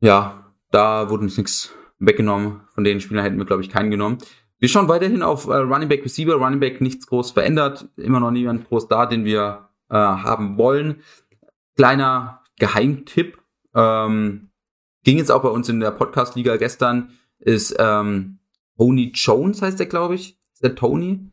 Ja, 0.00 0.55
da 0.71 1.11
wurde 1.11 1.25
uns 1.25 1.37
nichts 1.37 1.75
weggenommen. 1.99 2.62
Von 2.75 2.85
den 2.85 3.00
Spielern 3.00 3.25
hätten 3.25 3.38
wir, 3.38 3.45
glaube 3.45 3.62
ich, 3.62 3.71
keinen 3.71 3.90
genommen. 3.90 4.19
Wir 4.59 4.69
schauen 4.69 4.88
weiterhin 4.88 5.23
auf 5.23 5.47
äh, 5.47 5.55
Running 5.55 5.88
Back 5.88 6.05
Receiver. 6.05 6.35
Running 6.35 6.61
Back 6.61 6.81
nichts 6.81 7.07
groß 7.07 7.31
verändert. 7.31 7.88
Immer 7.97 8.21
noch 8.21 8.31
niemand 8.31 8.69
groß 8.69 8.88
da, 8.88 9.07
den 9.07 9.25
wir 9.25 9.69
äh, 9.88 9.95
haben 9.95 10.59
wollen. 10.59 11.02
Kleiner 11.76 12.43
Geheimtipp. 12.59 13.38
Ähm, 13.75 14.50
ging 15.05 15.19
jetzt 15.19 15.31
auch 15.31 15.43
bei 15.43 15.49
uns 15.49 15.69
in 15.69 15.81
der 15.81 15.93
Podcast-Liga 15.93 16.57
gestern. 16.57 17.12
Ist 17.38 17.76
ähm, 17.78 18.40
Tony 18.76 19.12
Jones, 19.14 19.62
heißt 19.62 19.78
der, 19.78 19.87
glaube 19.87 20.17
ich. 20.17 20.38
Ist 20.52 20.64
der 20.64 20.75
Tony? 20.75 21.31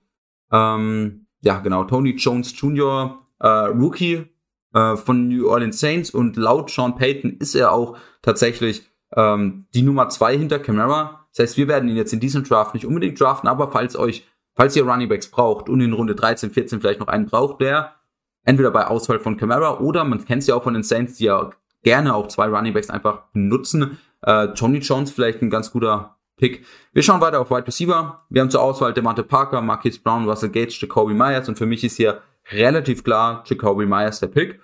Ähm, 0.52 1.26
ja, 1.42 1.60
genau. 1.60 1.84
Tony 1.86 2.12
Jones 2.12 2.60
Jr., 2.60 3.28
äh, 3.40 3.48
Rookie 3.48 4.26
äh, 4.74 4.96
von 4.96 5.28
New 5.30 5.50
Orleans 5.50 5.80
Saints. 5.80 6.12
Und 6.12 6.38
laut 6.38 6.70
Sean 6.70 6.96
Payton 6.96 7.38
ist 7.40 7.56
er 7.56 7.72
auch 7.72 7.98
tatsächlich 8.22 8.88
ähm, 9.16 9.66
die 9.74 9.82
Nummer 9.82 10.10
zwei 10.10 10.38
hinter 10.38 10.60
Camara. 10.60 11.28
Das 11.32 11.44
heißt, 11.44 11.58
wir 11.58 11.68
werden 11.68 11.90
ihn 11.90 11.96
jetzt 11.96 12.14
in 12.14 12.20
diesem 12.20 12.44
Draft 12.44 12.74
nicht 12.74 12.86
unbedingt 12.86 13.20
draften, 13.20 13.50
aber 13.50 13.72
falls 13.72 13.96
euch, 13.96 14.26
falls 14.56 14.76
ihr 14.76 14.86
Runningbacks 14.86 15.30
braucht 15.30 15.70
und 15.70 15.82
in 15.82 15.94
Runde 15.94 16.16
13, 16.16 16.52
14 16.52 16.82
vielleicht 16.82 17.00
noch 17.00 17.08
einen 17.08 17.26
braucht, 17.26 17.62
der 17.62 17.96
entweder 18.44 18.72
bei 18.72 18.88
Auswahl 18.88 19.20
von 19.20 19.38
Camara 19.38 19.80
oder 19.80 20.04
man 20.04 20.24
kennt 20.24 20.42
es 20.44 20.48
ja 20.48 20.56
auch 20.56 20.64
von 20.64 20.74
den 20.74 20.84
Saints, 20.84 21.16
die 21.16 21.26
ja 21.26 21.50
gerne 21.84 22.16
auch 22.16 22.28
zwei 22.28 22.48
Runningbacks 22.48 22.90
einfach 22.90 23.24
benutzen. 23.34 24.00
Äh, 24.22 24.46
Johnny 24.56 24.80
Jones 24.80 25.12
vielleicht 25.12 25.42
ein 25.42 25.50
ganz 25.50 25.72
guter 25.72 26.16
Pick. 26.38 26.66
Wir 26.94 27.04
schauen 27.04 27.22
weiter 27.22 27.40
auf 27.40 27.50
Wide 27.50 27.68
Receiver. 27.68 28.26
Wir 28.30 28.42
haben 28.42 28.50
zur 28.50 28.62
Auswahl 28.62 28.94
Devante 28.94 29.24
Parker, 29.24 29.62
Marquis 29.62 30.00
Brown, 30.00 30.28
Russell 30.28 30.50
Gates, 30.50 30.80
Jacoby 30.80 31.14
Myers 31.14 31.48
und 31.48 31.58
für 31.58 31.66
mich 31.66 31.84
ist 31.84 31.98
hier 31.98 32.22
relativ 32.52 33.04
klar 33.04 33.44
Jacoby 33.46 33.86
Myers 33.86 34.20
der 34.20 34.28
Pick. 34.28 34.60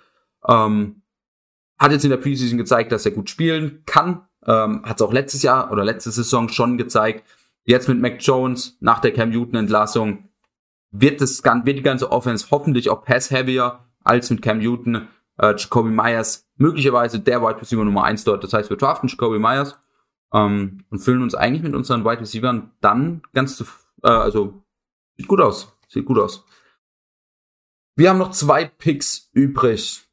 Ähm, 0.46 1.02
hat 1.78 1.92
jetzt 1.92 2.04
in 2.04 2.10
der 2.10 2.16
Preseason 2.18 2.58
gezeigt, 2.58 2.92
dass 2.92 3.06
er 3.06 3.12
gut 3.12 3.30
spielen 3.30 3.82
kann. 3.86 4.22
Ähm, 4.46 4.82
Hat 4.84 4.96
es 4.96 5.02
auch 5.02 5.12
letztes 5.12 5.42
Jahr 5.42 5.70
oder 5.70 5.84
letzte 5.84 6.10
Saison 6.10 6.48
schon 6.48 6.78
gezeigt. 6.78 7.24
Jetzt 7.64 7.88
mit 7.88 8.00
Mac 8.00 8.16
Jones 8.20 8.76
nach 8.80 9.00
der 9.00 9.12
Cam 9.12 9.30
Newton 9.30 9.54
Entlassung 9.54 10.28
wird, 10.90 11.20
das, 11.20 11.42
wird 11.44 11.78
die 11.78 11.82
ganze 11.82 12.10
Offense 12.10 12.48
hoffentlich 12.50 12.90
auch 12.90 13.04
pass-heavier 13.04 13.80
als 14.04 14.30
mit 14.30 14.42
Cam 14.42 14.58
Newton. 14.58 15.08
Äh, 15.38 15.54
Jacoby 15.56 15.90
Myers 15.90 16.48
möglicherweise 16.56 17.20
der 17.20 17.40
Wide 17.42 17.60
Receiver 17.60 17.84
Nummer 17.84 18.04
eins 18.04 18.24
dort. 18.24 18.44
Das 18.44 18.52
heißt, 18.52 18.68
wir 18.68 18.76
draften 18.76 19.08
Jacoby 19.08 19.38
Myers 19.38 19.78
ähm, 20.32 20.84
und 20.90 20.98
füllen 20.98 21.22
uns 21.22 21.34
eigentlich 21.34 21.62
mit 21.62 21.74
unseren 21.74 22.04
Wide 22.04 22.20
Receivers 22.20 22.62
dann 22.80 23.22
ganz 23.32 23.56
zu, 23.56 23.64
äh, 24.02 24.08
also 24.08 24.62
sieht 25.16 25.28
gut 25.28 25.40
aus, 25.40 25.74
sieht 25.88 26.04
gut 26.04 26.18
aus. 26.18 26.44
Wir 27.96 28.10
haben 28.10 28.18
noch 28.18 28.30
zwei 28.30 28.64
Picks 28.64 29.30
übrig. 29.32 30.08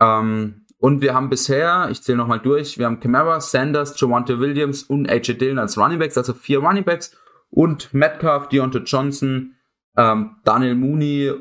Ähm, 0.00 0.66
und 0.78 1.00
wir 1.00 1.14
haben 1.14 1.28
bisher, 1.28 1.88
ich 1.90 2.02
zähle 2.02 2.18
nochmal 2.18 2.38
durch, 2.38 2.78
wir 2.78 2.86
haben 2.86 3.00
Camara, 3.00 3.40
Sanders, 3.40 4.00
Javante 4.00 4.38
Williams 4.38 4.84
und 4.84 5.10
AJ 5.10 5.34
Dillon 5.34 5.58
als 5.58 5.76
Runningbacks, 5.76 6.16
also 6.16 6.34
vier 6.34 6.60
Runningbacks 6.60 7.16
und 7.50 7.92
Metcalf, 7.92 8.48
Deontay 8.48 8.82
Johnson, 8.84 9.54
ähm, 9.96 10.36
Daniel 10.44 10.76
Mooney, 10.76 11.32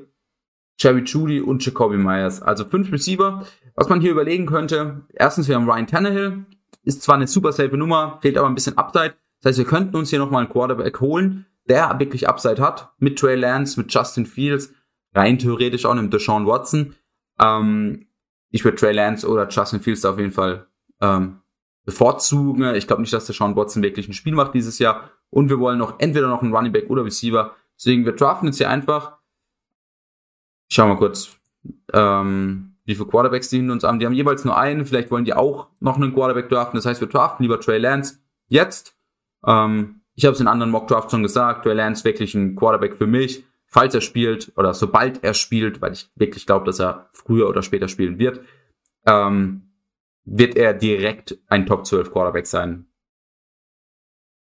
Jerry 0.79 1.03
Judy 1.03 1.41
und 1.41 1.63
Jacoby 1.63 1.97
Myers. 1.97 2.41
Also 2.41 2.65
fünf 2.65 2.91
Receiver. 2.91 3.45
Was 3.75 3.89
man 3.89 4.01
hier 4.01 4.11
überlegen 4.11 4.47
könnte, 4.47 5.03
erstens, 5.13 5.47
wir 5.47 5.55
haben 5.55 5.69
Ryan 5.69 5.87
Tannehill, 5.87 6.45
ist 6.83 7.03
zwar 7.03 7.15
eine 7.15 7.27
super 7.27 7.51
safe 7.51 7.77
Nummer, 7.77 8.17
fehlt 8.21 8.37
aber 8.37 8.47
ein 8.47 8.55
bisschen 8.55 8.77
Upside. 8.77 9.13
Das 9.41 9.51
heißt, 9.51 9.59
wir 9.59 9.65
könnten 9.65 9.95
uns 9.95 10.09
hier 10.09 10.19
nochmal 10.19 10.43
einen 10.43 10.51
Quarterback 10.51 10.99
holen, 10.99 11.45
der 11.69 11.99
wirklich 11.99 12.27
Upside 12.27 12.61
hat, 12.61 12.91
mit 12.97 13.19
Trey 13.19 13.35
Lance, 13.35 13.79
mit 13.79 13.93
Justin 13.93 14.25
Fields, 14.25 14.73
rein 15.13 15.37
theoretisch 15.37 15.85
auch 15.85 15.93
mit 15.93 16.11
Deshaun 16.11 16.47
Watson. 16.47 16.95
Ähm, 17.39 18.06
ich 18.49 18.63
würde 18.63 18.77
Trey 18.77 18.93
Lance 18.93 19.27
oder 19.27 19.47
Justin 19.47 19.81
Fields 19.81 20.05
auf 20.05 20.17
jeden 20.17 20.31
Fall 20.31 20.67
ähm, 21.01 21.41
bevorzugen. 21.85 22.75
Ich 22.75 22.87
glaube 22.87 23.01
nicht, 23.01 23.13
dass 23.13 23.25
der 23.25 23.35
Sean 23.35 23.55
Watson 23.55 23.83
wirklich 23.83 24.07
ein 24.07 24.13
Spiel 24.13 24.33
macht 24.33 24.53
dieses 24.53 24.79
Jahr. 24.79 25.11
Und 25.29 25.49
wir 25.49 25.59
wollen 25.59 25.77
noch 25.77 25.99
entweder 25.99 26.27
noch 26.27 26.41
einen 26.41 26.53
Running 26.53 26.71
Back 26.71 26.89
oder 26.89 27.03
Receiver. 27.03 27.55
Deswegen, 27.77 28.05
wir 28.05 28.13
draften 28.13 28.47
jetzt 28.47 28.57
hier 28.57 28.69
einfach. 28.69 29.17
Ich 30.69 30.75
schau 30.75 30.87
mal 30.87 30.97
kurz, 30.97 31.37
ähm, 31.93 32.75
wie 32.85 32.95
viele 32.95 33.07
Quarterbacks 33.07 33.49
die 33.49 33.57
hinter 33.57 33.73
uns 33.73 33.83
haben. 33.83 33.99
Die 33.99 34.05
haben 34.05 34.13
jeweils 34.13 34.45
nur 34.45 34.57
einen. 34.57 34.85
Vielleicht 34.85 35.11
wollen 35.11 35.25
die 35.25 35.33
auch 35.33 35.67
noch 35.79 35.97
einen 35.97 36.13
Quarterback 36.13 36.49
draften. 36.49 36.77
Das 36.77 36.85
heißt, 36.85 37.01
wir 37.01 37.07
draften 37.07 37.43
lieber 37.43 37.59
Trey 37.59 37.77
Lance 37.77 38.19
jetzt. 38.47 38.95
Ähm, 39.45 40.01
ich 40.15 40.25
habe 40.25 40.33
es 40.33 40.39
in 40.39 40.47
anderen 40.47 40.71
Mock 40.71 40.87
Drafts 40.87 41.11
schon 41.11 41.23
gesagt. 41.23 41.63
Trey 41.63 41.73
Lance 41.73 42.03
wirklich 42.03 42.33
ein 42.33 42.55
Quarterback 42.55 42.95
für 42.95 43.07
mich 43.07 43.43
falls 43.77 43.93
er 43.93 44.01
spielt 44.01 44.51
oder 44.57 44.73
sobald 44.73 45.23
er 45.23 45.35
spielt, 45.35 45.83
weil 45.83 45.93
ich 45.93 46.09
wirklich 46.15 46.47
glaube, 46.47 46.65
dass 46.65 46.79
er 46.79 47.09
früher 47.11 47.47
oder 47.47 47.61
später 47.61 47.87
spielen 47.87 48.17
wird, 48.17 48.41
ähm, 49.05 49.69
wird 50.25 50.55
er 50.55 50.73
direkt 50.73 51.37
ein 51.47 51.67
Top 51.67 51.85
12 51.85 52.11
Quarterback 52.11 52.47
sein. 52.47 52.87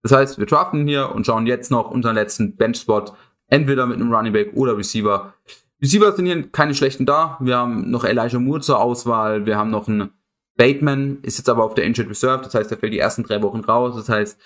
Das 0.01 0.11
heißt, 0.11 0.39
wir 0.39 0.47
draften 0.47 0.87
hier 0.87 1.11
und 1.11 1.27
schauen 1.27 1.45
jetzt 1.45 1.69
noch 1.69 1.91
unseren 1.91 2.15
letzten 2.15 2.55
Bench-Spot, 2.55 3.05
entweder 3.47 3.85
mit 3.85 3.97
einem 3.97 4.11
Running 4.11 4.33
Back 4.33 4.53
oder 4.55 4.75
Receiver. 4.75 5.35
Receiver 5.83 6.13
sind 6.13 6.25
hier 6.25 6.49
keine 6.49 6.73
schlechten 6.73 7.05
da. 7.05 7.37
Wir 7.39 7.57
haben 7.57 7.91
noch 7.91 8.05
Elijah 8.05 8.39
Moore 8.39 8.61
zur 8.61 8.79
Auswahl. 8.79 9.45
Wir 9.45 9.55
haben 9.55 9.69
noch 9.69 9.87
einen 9.87 10.09
Bateman, 10.55 11.19
ist 11.21 11.37
jetzt 11.37 11.49
aber 11.49 11.63
auf 11.63 11.75
der 11.75 11.83
Injured 11.83 12.09
Reserve. 12.09 12.43
Das 12.43 12.55
heißt, 12.55 12.71
er 12.71 12.79
fällt 12.79 12.93
die 12.93 12.99
ersten 12.99 13.21
drei 13.21 13.39
Wochen 13.43 13.59
raus. 13.59 13.95
Das 13.95 14.09
heißt, 14.09 14.41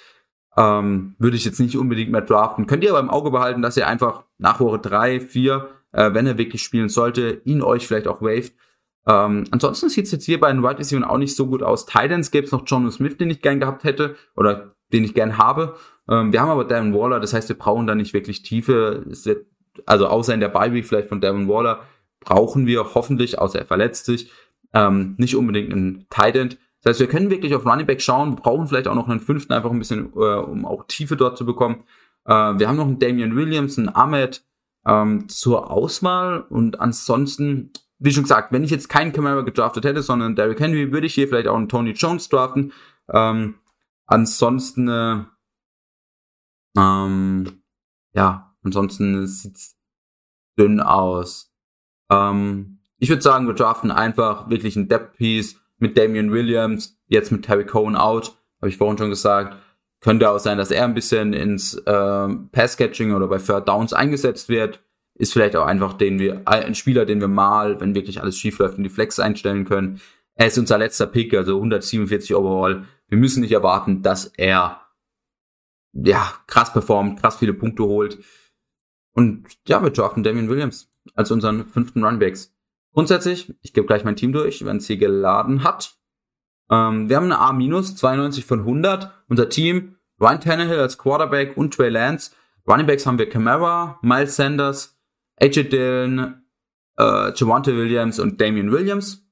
ähm, 0.58 1.16
würde 1.18 1.38
ich 1.38 1.46
jetzt 1.46 1.60
nicht 1.60 1.78
unbedingt 1.78 2.12
mehr 2.12 2.22
draften. 2.22 2.68
Könnt 2.68 2.84
ihr 2.84 2.92
aber 2.92 3.00
im 3.00 3.10
Auge 3.10 3.32
behalten, 3.32 3.62
dass 3.62 3.78
ihr 3.78 3.88
einfach 3.88 4.24
nach 4.38 4.60
Woche 4.60 4.80
drei, 4.80 5.20
vier, 5.20 5.70
äh, 5.92 6.14
wenn 6.14 6.28
er 6.28 6.38
wirklich 6.38 6.62
spielen 6.62 6.90
sollte, 6.90 7.42
ihn 7.46 7.62
euch 7.62 7.88
vielleicht 7.88 8.08
auch 8.08 8.22
waved. 8.22 8.54
Ähm, 9.08 9.46
ansonsten 9.52 9.90
sieht 9.90 10.06
es 10.06 10.12
jetzt 10.12 10.26
hier 10.26 10.40
bei 10.40 10.52
den 10.52 10.62
Wide 10.62 10.80
Receivers 10.80 11.10
auch 11.10 11.18
nicht 11.18 11.36
so 11.36 11.48
gut 11.48 11.64
aus. 11.64 11.86
Titans 11.86 12.32
gäbe 12.32 12.46
es 12.46 12.52
noch 12.52 12.64
John 12.66 12.90
Smith, 12.92 13.18
den 13.18 13.30
ich 13.30 13.42
gern 13.42 13.60
gehabt 13.60 13.84
hätte 13.84 14.16
oder 14.36 14.76
den 14.94 15.04
ich 15.04 15.14
gern 15.14 15.38
habe. 15.38 15.76
Ähm, 16.10 16.32
wir 16.34 16.42
haben 16.42 16.50
aber 16.50 16.66
Darren 16.66 16.94
Waller, 16.94 17.20
das 17.20 17.34
heißt, 17.34 17.50
wir 17.50 17.58
brauchen 17.58 17.88
da 17.88 17.96
nicht 17.96 18.14
wirklich 18.14 18.44
Tiefe. 18.44 19.06
Also 19.86 20.08
außer 20.08 20.34
in 20.34 20.42
der 20.42 20.50
Bye 20.50 20.84
vielleicht 20.84 21.10
von 21.10 21.22
Darren 21.22 21.48
Waller 21.48 21.82
brauchen 22.20 22.68
wir 22.68 22.94
hoffentlich, 22.94 23.40
außer 23.40 23.60
er 23.60 23.66
verletzt 23.66 24.06
sich, 24.06 24.32
ähm, 24.74 25.16
nicht 25.18 25.36
unbedingt 25.36 25.72
einen 25.72 26.06
Titan. 26.10 26.56
Das 26.82 26.92
heißt, 26.92 27.00
wir 27.02 27.08
können 27.08 27.30
wirklich 27.30 27.54
auf 27.54 27.66
Running 27.66 27.86
Back 27.86 28.02
schauen, 28.02 28.32
wir 28.32 28.38
brauchen 28.38 28.68
vielleicht 28.68 28.88
auch 28.88 28.96
noch 28.96 29.08
einen 29.08 29.20
fünften, 29.20 29.54
einfach 29.54 29.70
ein 29.72 29.80
bisschen, 29.80 30.14
äh, 30.16 30.36
um 30.36 30.66
auch 30.66 30.86
Tiefe 30.88 31.16
dort 31.16 31.38
zu 31.38 31.46
bekommen. 31.46 31.84
Äh, 32.26 32.34
wir 32.34 32.68
haben 32.68 32.78
noch 32.78 32.88
einen 32.88 33.00
Damian 33.00 33.36
Williams, 33.36 33.78
einen 33.78 33.90
Ahmed 33.90 34.44
ähm, 34.86 35.30
zur 35.30 35.70
Auswahl 35.70 36.42
und 36.42 36.80
ansonsten, 36.80 37.72
wie 38.00 38.12
schon 38.12 38.24
gesagt, 38.24 38.52
wenn 38.52 38.64
ich 38.64 38.72
jetzt 38.72 38.90
keinen 38.90 39.14
Camara 39.14 39.42
gedraftet 39.42 39.86
hätte, 39.86 40.02
sondern 40.02 40.36
Derrick 40.36 40.60
Henry, 40.60 40.92
würde 40.92 41.06
ich 41.06 41.14
hier 41.14 41.28
vielleicht 41.28 41.48
auch 41.48 41.56
einen 41.56 41.70
Tony 41.70 41.92
Jones 41.92 42.30
draften. 42.30 42.74
Ähm, 43.10 43.56
ansonsten, 44.08 44.88
äh, 44.88 45.24
ähm, 46.78 47.62
ja, 48.14 48.56
ansonsten 48.64 49.28
sieht's 49.28 49.78
dünn 50.58 50.80
aus. 50.80 51.54
Ähm, 52.10 52.80
ich 52.98 53.10
würde 53.10 53.22
sagen, 53.22 53.48
wir 53.48 53.54
draften 53.54 53.92
einfach 53.92 54.50
wirklich 54.50 54.76
ein 54.76 54.88
Depth 54.88 55.18
Piece 55.18 55.60
mit 55.82 55.98
Damian 55.98 56.32
Williams, 56.32 56.98
jetzt 57.08 57.32
mit 57.32 57.44
Terry 57.44 57.66
Cohen 57.66 57.96
out, 57.96 58.38
habe 58.62 58.70
ich 58.70 58.78
vorhin 58.78 58.98
schon 58.98 59.10
gesagt. 59.10 59.58
Könnte 60.00 60.30
auch 60.30 60.40
sein, 60.40 60.58
dass 60.58 60.72
er 60.72 60.86
ein 60.86 60.94
bisschen 60.94 61.34
ins 61.34 61.76
äh, 61.76 62.28
Pass-Catching 62.52 63.14
oder 63.14 63.28
bei 63.28 63.38
Third 63.38 63.68
Downs 63.68 63.94
eingesetzt 63.94 64.50
wird. 64.50 64.80
Ist 65.16 65.34
vielleicht 65.34 65.56
auch 65.56 65.66
einfach 65.66 65.94
den 65.94 66.18
wir, 66.18 66.42
ein 66.46 66.74
Spieler, 66.74 67.06
den 67.06 67.20
wir 67.20 67.28
mal, 67.28 67.80
wenn 67.80 67.94
wirklich 67.94 68.22
alles 68.22 68.38
schief 68.38 68.58
läuft, 68.60 68.78
in 68.78 68.84
die 68.84 68.90
Flex 68.90 69.20
einstellen 69.20 69.66
können. 69.66 70.02
Er 70.36 70.48
ist 70.48 70.58
unser 70.58 70.78
letzter 70.78 71.06
Pick, 71.08 71.34
also 71.34 71.58
147 71.58 72.34
overall. 72.36 72.86
Wir 73.10 73.18
müssen 73.18 73.42
nicht 73.42 73.52
erwarten, 73.52 74.02
dass 74.02 74.26
er 74.38 74.82
ja 75.94 76.34
krass 76.48 76.74
performt, 76.74 77.20
krass 77.20 77.36
viele 77.36 77.54
Punkte 77.54 77.84
holt. 77.84 78.18
Und 79.14 79.46
ja, 79.68 79.84
wir 79.84 79.92
draften 79.92 80.24
Damian 80.24 80.50
Williams 80.50 80.90
als 81.16 81.32
unseren 81.32 81.66
fünften 81.66 82.04
Runbacks. 82.04 82.56
Grundsätzlich, 82.94 83.54
ich 83.62 83.74
gebe 83.74 83.88
gleich 83.88 84.04
mein 84.04 84.16
Team 84.16 84.34
durch, 84.34 84.66
wenn 84.66 84.78
es 84.78 84.88
hier 84.88 84.98
geladen 84.98 85.64
hat. 85.64 85.96
Ähm, 86.70 87.10
wir 87.10 87.18
haben 87.18 87.32
eine 87.32 87.40
A-, 87.40 87.84
92 87.84 88.46
von 88.46 88.60
100. 88.60 89.12
Unser 89.28 89.50
Team, 89.50 89.96
Ryan 90.20 90.42
Tannehill 90.42 90.80
als 90.80 90.98
Quarterback 90.98 91.58
und 91.58 91.74
Trey 91.74 91.90
Lance. 91.90 92.32
Running 92.68 92.86
Backs 92.86 93.06
haben 93.06 93.18
wir 93.18 93.30
Camara, 93.30 94.00
Miles 94.02 94.36
Sanders, 94.36 94.98
AJ 95.40 95.70
Dillon, 95.70 96.44
äh, 96.98 97.34
Javante 97.34 97.76
Williams 97.76 98.20
und 98.20 98.40
Damian 98.40 98.72
Williams. 98.72 99.26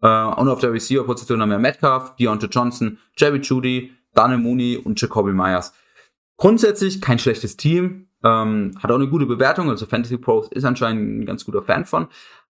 Äh, 0.00 0.06
und 0.06 0.48
auf 0.48 0.60
der 0.60 0.72
Receiver-Position 0.72 1.40
haben 1.40 1.50
wir 1.50 1.58
Metcalf, 1.58 2.14
Deontay 2.16 2.46
Johnson, 2.46 2.98
Jerry 3.16 3.40
Judy, 3.40 3.92
Daniel 4.14 4.38
Mooney 4.38 4.76
und 4.76 5.00
Jacoby 5.00 5.32
Myers. 5.32 5.72
Grundsätzlich 6.36 7.00
kein 7.00 7.18
schlechtes 7.18 7.56
Team. 7.56 8.08
Ähm, 8.22 8.72
hat 8.78 8.90
auch 8.90 8.96
eine 8.96 9.08
gute 9.08 9.26
Bewertung, 9.26 9.70
also 9.70 9.86
Fantasy 9.86 10.18
Pros 10.18 10.48
ist 10.50 10.64
anscheinend 10.64 11.20
ein 11.20 11.26
ganz 11.26 11.44
guter 11.44 11.62
Fan 11.62 11.84
von, 11.84 12.08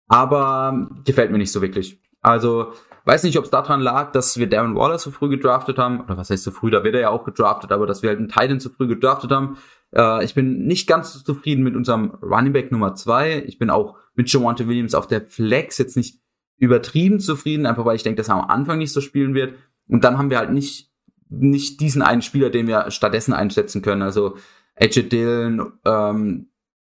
aber 0.09 0.89
gefällt 1.05 1.31
mir 1.31 1.39
nicht 1.39 1.53
so 1.53 1.63
wirklich. 1.63 2.01
Also 2.21 2.73
Weiß 3.07 3.23
nicht, 3.23 3.39
ob 3.39 3.45
es 3.45 3.51
daran 3.51 3.81
lag, 3.81 4.11
dass 4.11 4.37
wir 4.37 4.49
Darren 4.49 4.75
Waller 4.75 4.99
zu 4.99 5.13
früh 5.13 5.29
gedraftet 5.29 5.79
haben. 5.79 6.01
Oder 6.01 6.17
was 6.17 6.29
heißt 6.29 6.43
zu 6.43 6.51
früh? 6.51 6.73
Da 6.73 6.83
wird 6.83 6.97
er 6.97 7.03
ja 7.03 7.11
auch 7.11 7.23
gedraftet, 7.23 7.71
aber 7.71 7.87
dass 7.87 8.03
wir 8.03 8.11
halt 8.11 8.19
einen 8.19 8.29
Titan 8.29 8.59
zu 8.59 8.69
früh 8.69 8.89
gedraftet 8.89 9.31
haben. 9.31 9.59
Äh, 9.95 10.25
ich 10.25 10.35
bin 10.35 10.67
nicht 10.67 10.89
ganz 10.89 11.13
so 11.13 11.21
zufrieden 11.21 11.63
mit 11.63 11.77
unserem 11.77 12.11
Running 12.21 12.53
Back 12.53 12.73
Nummer 12.73 12.97
zwei. 12.97 13.45
Ich 13.47 13.61
bin 13.61 13.71
auch 13.71 13.97
mit 14.17 14.29
Javante 14.33 14.67
Williams 14.67 14.97
auf 14.97 15.07
der 15.07 15.21
Flex 15.21 15.79
jetzt 15.79 15.97
nicht 15.97 16.19
übertrieben 16.59 17.21
zufrieden, 17.21 17.65
einfach 17.65 17.85
weil 17.85 17.95
ich 17.95 18.03
denke, 18.03 18.17
dass 18.17 18.29
er 18.29 18.43
am 18.43 18.51
Anfang 18.51 18.79
nicht 18.79 18.93
so 18.93 19.01
spielen 19.01 19.35
wird. 19.35 19.55
Und 19.87 20.03
dann 20.03 20.19
haben 20.19 20.31
wir 20.31 20.39
halt 20.39 20.51
nicht, 20.51 20.91
nicht 21.29 21.81
diesen 21.81 22.03
einen 22.03 22.23
Spieler, 22.23 22.51
den 22.51 22.67
wir 22.67 22.91
stattdessen 22.91 23.35
einsetzen 23.35 23.83
können. 23.83 24.03
Also 24.03 24.37
AJ 24.75 25.11
Dillon, 25.11 25.75
ähm, 25.85 26.49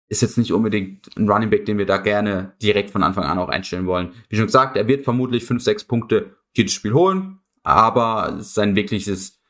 ist 0.09 0.21
jetzt 0.21 0.37
nicht 0.37 0.53
unbedingt 0.53 1.09
ein 1.17 1.29
Running 1.29 1.49
Back, 1.49 1.65
den 1.65 1.77
wir 1.77 1.85
da 1.85 1.97
gerne 1.97 2.53
direkt 2.61 2.91
von 2.91 3.03
Anfang 3.03 3.25
an 3.25 3.39
auch 3.39 3.49
einstellen 3.49 3.87
wollen. 3.87 4.13
Wie 4.29 4.37
schon 4.37 4.45
gesagt, 4.45 4.77
er 4.77 4.87
wird 4.87 5.03
vermutlich 5.03 5.43
fünf, 5.43 5.63
sechs 5.63 5.83
Punkte 5.83 6.37
jedes 6.53 6.73
Spiel 6.73 6.93
holen, 6.93 7.39
aber 7.63 8.37
sein 8.39 8.75
wirkliches, 8.75 9.41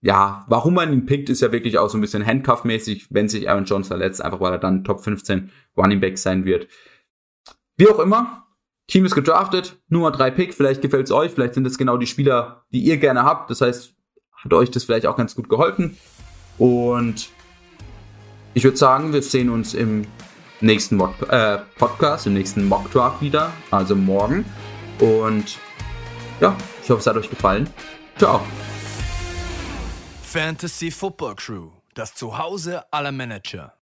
ja, 0.00 0.46
warum 0.48 0.74
man 0.74 0.92
ihn 0.92 1.04
pickt, 1.04 1.28
ist 1.28 1.42
ja 1.42 1.52
wirklich 1.52 1.76
auch 1.76 1.90
so 1.90 1.98
ein 1.98 2.00
bisschen 2.00 2.24
Handcuff-mäßig, 2.24 3.08
wenn 3.10 3.28
sich 3.28 3.50
Aaron 3.50 3.66
Jones 3.66 3.88
verletzt, 3.88 4.22
einfach 4.22 4.40
weil 4.40 4.52
er 4.52 4.58
dann 4.58 4.82
Top 4.82 5.04
15 5.04 5.50
Running 5.76 6.00
Back 6.00 6.16
sein 6.16 6.46
wird. 6.46 6.68
Wie 7.76 7.88
auch 7.88 7.98
immer, 7.98 8.46
Team 8.86 9.04
ist 9.04 9.14
gedraftet, 9.14 9.78
Nummer 9.88 10.10
drei 10.10 10.30
Pick, 10.30 10.54
vielleicht 10.54 10.80
gefällt's 10.80 11.12
euch, 11.12 11.32
vielleicht 11.32 11.54
sind 11.54 11.64
das 11.64 11.76
genau 11.76 11.98
die 11.98 12.06
Spieler, 12.06 12.64
die 12.72 12.80
ihr 12.80 12.96
gerne 12.96 13.24
habt, 13.24 13.50
das 13.50 13.60
heißt, 13.60 13.94
hat 14.32 14.52
euch 14.54 14.70
das 14.70 14.84
vielleicht 14.84 15.06
auch 15.06 15.16
ganz 15.16 15.34
gut 15.34 15.50
geholfen 15.50 15.98
und 16.56 17.28
ich 18.56 18.64
würde 18.64 18.78
sagen, 18.78 19.12
wir 19.12 19.20
sehen 19.20 19.50
uns 19.50 19.74
im 19.74 20.06
nächsten 20.62 20.96
Mod 20.96 21.10
äh, 21.28 21.58
Podcast, 21.76 22.26
im 22.26 22.32
nächsten 22.32 22.64
Mock 22.64 22.90
Draft 22.90 23.20
wieder, 23.20 23.52
also 23.70 23.94
morgen. 23.94 24.46
Und 24.98 25.58
ja, 26.40 26.56
ich 26.82 26.88
hoffe, 26.88 27.00
es 27.00 27.06
hat 27.06 27.16
euch 27.18 27.28
gefallen. 27.28 27.68
Ciao. 28.16 28.40
Fantasy 30.22 30.90
Football 30.90 31.34
Crew, 31.34 31.68
das 31.92 32.14
Zuhause 32.14 32.82
aller 32.90 33.12
Manager. 33.12 33.75